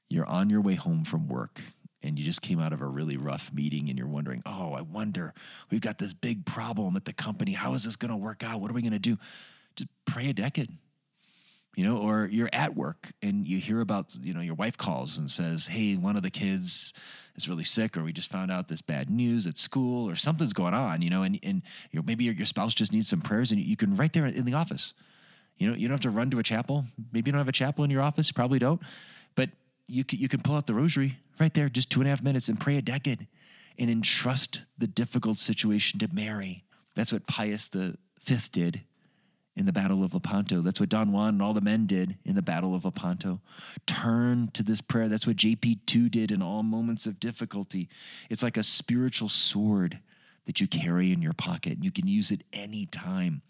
You're 0.08 0.26
on 0.26 0.50
your 0.50 0.60
way 0.60 0.74
home 0.74 1.04
from 1.04 1.28
work 1.28 1.62
and 2.06 2.18
you 2.18 2.24
just 2.24 2.40
came 2.40 2.60
out 2.60 2.72
of 2.72 2.80
a 2.80 2.86
really 2.86 3.16
rough 3.16 3.52
meeting 3.52 3.90
and 3.90 3.98
you're 3.98 4.08
wondering, 4.08 4.42
oh, 4.46 4.72
I 4.72 4.80
wonder, 4.80 5.34
we've 5.70 5.80
got 5.80 5.98
this 5.98 6.12
big 6.12 6.46
problem 6.46 6.96
at 6.96 7.04
the 7.04 7.12
company. 7.12 7.52
How 7.52 7.74
is 7.74 7.84
this 7.84 7.96
going 7.96 8.10
to 8.10 8.16
work 8.16 8.42
out? 8.42 8.60
What 8.60 8.70
are 8.70 8.74
we 8.74 8.82
going 8.82 8.92
to 8.92 8.98
do? 8.98 9.18
just 9.76 9.90
pray 10.06 10.28
a 10.28 10.32
decade 10.32 10.70
you 11.76 11.84
know 11.84 11.98
or 11.98 12.28
you're 12.32 12.48
at 12.52 12.74
work 12.74 13.12
and 13.22 13.46
you 13.46 13.58
hear 13.58 13.80
about 13.80 14.16
you 14.22 14.34
know 14.34 14.40
your 14.40 14.54
wife 14.54 14.76
calls 14.76 15.18
and 15.18 15.30
says 15.30 15.66
hey 15.66 15.96
one 15.96 16.16
of 16.16 16.22
the 16.22 16.30
kids 16.30 16.92
is 17.36 17.48
really 17.48 17.64
sick 17.64 17.96
or 17.96 18.02
we 18.02 18.12
just 18.12 18.30
found 18.30 18.50
out 18.50 18.68
this 18.68 18.80
bad 18.80 19.10
news 19.10 19.46
at 19.46 19.58
school 19.58 20.10
or 20.10 20.16
something's 20.16 20.54
going 20.54 20.74
on 20.74 21.02
you 21.02 21.10
know 21.10 21.22
and, 21.22 21.38
and 21.42 21.62
you 21.92 22.00
know, 22.00 22.04
maybe 22.04 22.24
your, 22.24 22.34
your 22.34 22.46
spouse 22.46 22.74
just 22.74 22.92
needs 22.92 23.08
some 23.08 23.20
prayers 23.20 23.52
and 23.52 23.60
you 23.60 23.76
can 23.76 23.94
right 23.94 24.12
there 24.12 24.26
in 24.26 24.44
the 24.44 24.54
office 24.54 24.94
you 25.58 25.68
know 25.68 25.76
you 25.76 25.86
don't 25.86 25.94
have 25.94 26.00
to 26.00 26.10
run 26.10 26.30
to 26.30 26.38
a 26.38 26.42
chapel 26.42 26.84
maybe 27.12 27.28
you 27.28 27.32
don't 27.32 27.40
have 27.40 27.48
a 27.48 27.52
chapel 27.52 27.84
in 27.84 27.90
your 27.90 28.02
office 28.02 28.32
probably 28.32 28.58
don't 28.58 28.80
but 29.34 29.50
you 29.86 30.02
can, 30.02 30.18
you 30.18 30.28
can 30.28 30.40
pull 30.40 30.56
out 30.56 30.66
the 30.66 30.74
rosary 30.74 31.18
right 31.38 31.54
there 31.54 31.68
just 31.68 31.90
two 31.90 32.00
and 32.00 32.08
a 32.08 32.10
half 32.10 32.22
minutes 32.22 32.48
and 32.48 32.60
pray 32.60 32.76
a 32.76 32.82
decade 32.82 33.26
and 33.78 33.90
entrust 33.90 34.62
the 34.78 34.86
difficult 34.86 35.38
situation 35.38 35.98
to 35.98 36.08
mary 36.12 36.64
that's 36.94 37.12
what 37.12 37.26
pius 37.26 37.68
the 37.68 37.96
fifth 38.18 38.52
did 38.52 38.82
in 39.56 39.64
the 39.64 39.72
Battle 39.72 40.04
of 40.04 40.12
Lepanto. 40.12 40.60
That's 40.60 40.78
what 40.78 40.90
Don 40.90 41.12
Juan 41.12 41.30
and 41.30 41.42
all 41.42 41.54
the 41.54 41.62
men 41.62 41.86
did 41.86 42.18
in 42.24 42.34
the 42.34 42.42
Battle 42.42 42.74
of 42.74 42.84
Lepanto. 42.84 43.40
Turn 43.86 44.50
to 44.52 44.62
this 44.62 44.82
prayer. 44.82 45.08
That's 45.08 45.26
what 45.26 45.36
JP2 45.36 46.10
did 46.10 46.30
in 46.30 46.42
all 46.42 46.62
moments 46.62 47.06
of 47.06 47.18
difficulty. 47.18 47.88
It's 48.28 48.42
like 48.42 48.58
a 48.58 48.62
spiritual 48.62 49.30
sword 49.30 49.98
that 50.46 50.60
you 50.60 50.66
carry 50.66 51.12
in 51.12 51.22
your 51.22 51.32
pocket, 51.32 51.74
and 51.74 51.84
you 51.84 51.90
can 51.90 52.06
use 52.06 52.30
it 52.30 52.42
anytime. 52.52 53.42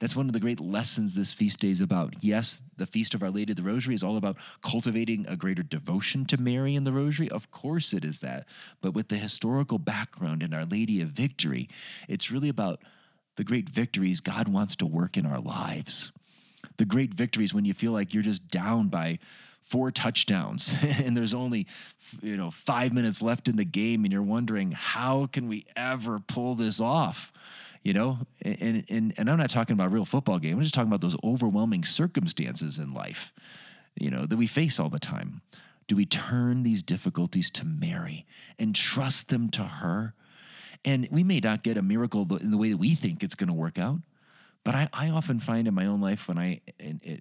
That's 0.00 0.16
one 0.16 0.26
of 0.26 0.32
the 0.32 0.40
great 0.40 0.60
lessons 0.60 1.14
this 1.14 1.34
feast 1.34 1.60
day 1.60 1.68
is 1.68 1.82
about. 1.82 2.14
Yes, 2.22 2.62
the 2.78 2.86
Feast 2.86 3.14
of 3.14 3.22
Our 3.22 3.30
Lady 3.30 3.52
of 3.52 3.56
the 3.56 3.62
Rosary 3.62 3.94
is 3.94 4.02
all 4.02 4.16
about 4.16 4.38
cultivating 4.62 5.26
a 5.28 5.36
greater 5.36 5.62
devotion 5.62 6.24
to 6.26 6.40
Mary 6.40 6.74
in 6.74 6.84
the 6.84 6.92
Rosary. 6.92 7.28
Of 7.30 7.50
course, 7.50 7.92
it 7.92 8.02
is 8.02 8.20
that. 8.20 8.46
But 8.80 8.94
with 8.94 9.08
the 9.08 9.16
historical 9.16 9.78
background 9.78 10.42
in 10.42 10.54
Our 10.54 10.64
Lady 10.64 11.02
of 11.02 11.10
Victory, 11.10 11.68
it's 12.08 12.30
really 12.30 12.48
about 12.48 12.80
the 13.36 13.44
great 13.44 13.68
victories 13.68 14.20
God 14.20 14.48
wants 14.48 14.74
to 14.76 14.86
work 14.86 15.18
in 15.18 15.26
our 15.26 15.40
lives. 15.40 16.12
The 16.78 16.86
great 16.86 17.12
victories 17.12 17.52
when 17.52 17.66
you 17.66 17.74
feel 17.74 17.92
like 17.92 18.14
you're 18.14 18.22
just 18.22 18.48
down 18.48 18.88
by 18.88 19.18
four 19.70 19.90
touchdowns 19.90 20.74
and 20.82 21.16
there's 21.16 21.32
only 21.32 21.66
you 22.20 22.36
know 22.36 22.50
5 22.50 22.92
minutes 22.92 23.22
left 23.22 23.48
in 23.48 23.56
the 23.56 23.64
game 23.64 24.04
and 24.04 24.12
you're 24.12 24.22
wondering 24.22 24.72
how 24.72 25.26
can 25.26 25.48
we 25.48 25.66
ever 25.76 26.18
pull 26.18 26.54
this 26.54 26.80
off? 26.80 27.32
You 27.82 27.94
know, 27.94 28.18
and 28.42 28.84
and 28.90 29.14
and 29.16 29.30
I'm 29.30 29.38
not 29.38 29.48
talking 29.48 29.72
about 29.72 29.86
a 29.86 29.90
real 29.90 30.04
football 30.04 30.38
game. 30.38 30.56
I'm 30.56 30.62
just 30.62 30.74
talking 30.74 30.90
about 30.90 31.00
those 31.00 31.16
overwhelming 31.24 31.84
circumstances 31.84 32.78
in 32.78 32.92
life, 32.92 33.32
you 33.98 34.10
know, 34.10 34.26
that 34.26 34.36
we 34.36 34.46
face 34.46 34.78
all 34.78 34.90
the 34.90 34.98
time. 34.98 35.40
Do 35.88 35.96
we 35.96 36.04
turn 36.04 36.62
these 36.62 36.82
difficulties 36.82 37.50
to 37.52 37.64
Mary 37.64 38.26
and 38.58 38.74
trust 38.74 39.28
them 39.30 39.48
to 39.50 39.62
her? 39.62 40.14
And 40.84 41.08
we 41.10 41.24
may 41.24 41.40
not 41.40 41.62
get 41.62 41.76
a 41.76 41.82
miracle 41.82 42.26
in 42.36 42.50
the 42.50 42.58
way 42.58 42.70
that 42.70 42.76
we 42.76 42.94
think 42.94 43.22
it's 43.22 43.34
going 43.34 43.48
to 43.48 43.54
work 43.54 43.78
out. 43.78 43.98
But 44.64 44.74
I, 44.74 44.88
I 44.92 45.08
often 45.10 45.40
find 45.40 45.66
in 45.66 45.74
my 45.74 45.86
own 45.86 46.00
life 46.00 46.28
when 46.28 46.38
I 46.38 46.60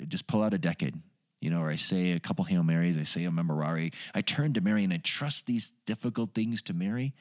just 0.07 0.27
pull 0.27 0.43
out 0.43 0.53
a 0.53 0.57
decade, 0.57 0.95
you 1.39 1.49
know, 1.49 1.61
or 1.61 1.69
I 1.69 1.75
say 1.75 2.11
a 2.11 2.19
couple 2.19 2.45
Hail 2.45 2.63
Marys, 2.63 2.97
I 2.97 3.03
say 3.03 3.25
a 3.25 3.31
Memorare, 3.31 3.93
I 4.13 4.21
turn 4.21 4.53
to 4.53 4.61
Mary 4.61 4.83
and 4.83 4.93
I 4.93 4.97
trust 4.97 5.45
these 5.45 5.71
difficult 5.85 6.33
things 6.33 6.61
to 6.63 6.73
Mary, 6.73 7.13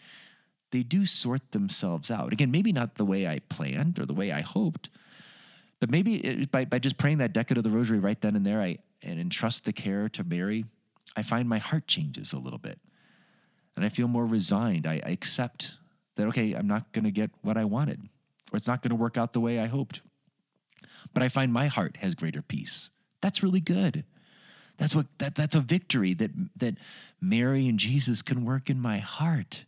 they 0.71 0.83
do 0.83 1.07
sort 1.07 1.53
themselves 1.53 2.11
out. 2.11 2.33
Again, 2.33 2.51
maybe 2.51 2.73
not 2.73 2.97
the 2.97 3.05
way 3.05 3.27
I 3.27 3.39
planned 3.39 3.99
or 3.99 4.07
the 4.07 4.15
way 4.15 4.33
I 4.33 4.41
hoped, 4.41 4.91
but 5.81 5.91
maybe 5.91 6.17
it, 6.17 6.51
by, 6.51 6.65
by 6.65 6.79
just 6.79 6.99
praying 6.99 7.19
that 7.19 7.33
decade 7.33 7.57
of 7.57 7.65
the 7.65 7.71
rosary 7.71 7.99
right 7.99 8.21
then 8.21 8.37
and 8.37 8.45
there, 8.45 8.61
I 8.61 8.79
and 9.03 9.21
entrust 9.21 9.65
the 9.65 9.73
care 9.73 10.09
to 10.11 10.25
Mary, 10.25 10.65
I 11.17 11.23
find 11.23 11.49
my 11.49 11.59
heart 11.59 11.87
changes 11.87 12.33
a 12.33 12.39
little 12.39 12.59
bit. 12.59 12.79
And 13.77 13.85
I 13.85 13.89
feel 13.89 14.09
more 14.09 14.27
resigned. 14.27 14.87
I, 14.87 15.01
I 15.05 15.11
accept 15.11 15.75
that, 16.17 16.27
okay, 16.29 16.55
I'm 16.55 16.67
not 16.67 16.93
going 16.93 17.05
to 17.05 17.13
get 17.13 17.31
what 17.43 17.57
I 17.57 17.65
wanted, 17.65 18.01
or 18.53 18.57
it's 18.57 18.67
not 18.67 18.83
going 18.83 18.91
to 18.91 18.97
work 18.97 19.17
out 19.17 19.33
the 19.33 19.41
way 19.41 19.61
I 19.61 19.67
hoped. 19.67 20.01
But 21.15 21.23
I 21.23 21.29
find 21.29 21.53
my 21.53 21.69
heart 21.69 21.99
has 21.99 22.15
greater 22.15 22.43
peace. 22.43 22.91
That's 23.21 23.43
really 23.43 23.61
good. 23.61 24.05
That's 24.77 24.95
what 24.95 25.07
that, 25.19 25.35
that's 25.35 25.57
a 25.57 25.61
victory 25.61 26.15
that 26.15 26.31
that 26.57 26.77
Mary 27.21 27.67
and 27.67 27.79
Jesus 27.79 28.23
can 28.23 28.45
work 28.45 28.71
in 28.71 28.81
my 28.81 28.99
heart. 28.99 29.65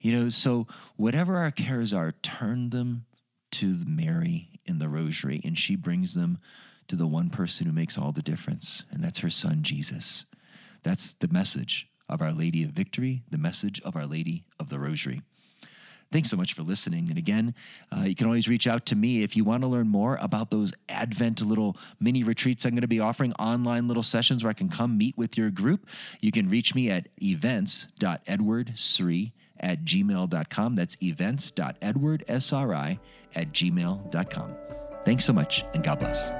You 0.00 0.12
know, 0.12 0.28
so 0.28 0.66
whatever 0.96 1.36
our 1.36 1.50
cares 1.50 1.92
are, 1.94 2.12
turn 2.22 2.70
them 2.70 3.06
to 3.52 3.76
Mary 3.86 4.60
in 4.66 4.78
the 4.78 4.88
rosary, 4.88 5.40
and 5.42 5.56
she 5.56 5.74
brings 5.74 6.14
them 6.14 6.38
to 6.88 6.96
the 6.96 7.06
one 7.06 7.30
person 7.30 7.66
who 7.66 7.72
makes 7.72 7.96
all 7.96 8.12
the 8.12 8.22
difference, 8.22 8.84
and 8.90 9.02
that's 9.02 9.20
her 9.20 9.30
son 9.30 9.62
Jesus. 9.62 10.26
That's 10.82 11.14
the 11.14 11.28
message 11.28 11.88
of 12.08 12.22
Our 12.22 12.32
Lady 12.32 12.62
of 12.62 12.70
Victory, 12.70 13.22
the 13.30 13.38
message 13.38 13.80
of 13.80 13.96
Our 13.96 14.06
Lady 14.06 14.44
of 14.60 14.68
the 14.68 14.78
Rosary. 14.78 15.22
Thanks 16.12 16.30
so 16.30 16.36
much 16.36 16.54
for 16.54 16.62
listening. 16.62 17.08
And 17.08 17.18
again, 17.18 17.52
uh, 17.94 18.02
you 18.02 18.14
can 18.14 18.26
always 18.26 18.48
reach 18.48 18.66
out 18.66 18.86
to 18.86 18.96
me 18.96 19.22
if 19.22 19.36
you 19.36 19.44
want 19.44 19.62
to 19.62 19.66
learn 19.66 19.88
more 19.88 20.16
about 20.20 20.50
those 20.50 20.72
Advent 20.88 21.40
little 21.40 21.76
mini 22.00 22.22
retreats 22.22 22.64
I'm 22.64 22.72
going 22.72 22.82
to 22.82 22.88
be 22.88 23.00
offering, 23.00 23.32
online 23.34 23.88
little 23.88 24.04
sessions 24.04 24.44
where 24.44 24.50
I 24.50 24.54
can 24.54 24.68
come 24.68 24.96
meet 24.96 25.18
with 25.18 25.36
your 25.36 25.50
group. 25.50 25.86
You 26.20 26.32
can 26.32 26.48
reach 26.48 26.74
me 26.74 26.90
at 26.90 27.08
events.edwardsri 27.22 29.32
at 29.58 29.84
gmail.com. 29.84 30.74
That's 30.74 30.96
events.edwardsri 31.02 32.98
at 33.34 33.52
gmail.com. 33.52 34.54
Thanks 35.04 35.24
so 35.24 35.32
much, 35.32 35.64
and 35.74 35.82
God 35.84 35.98
bless. 35.98 36.30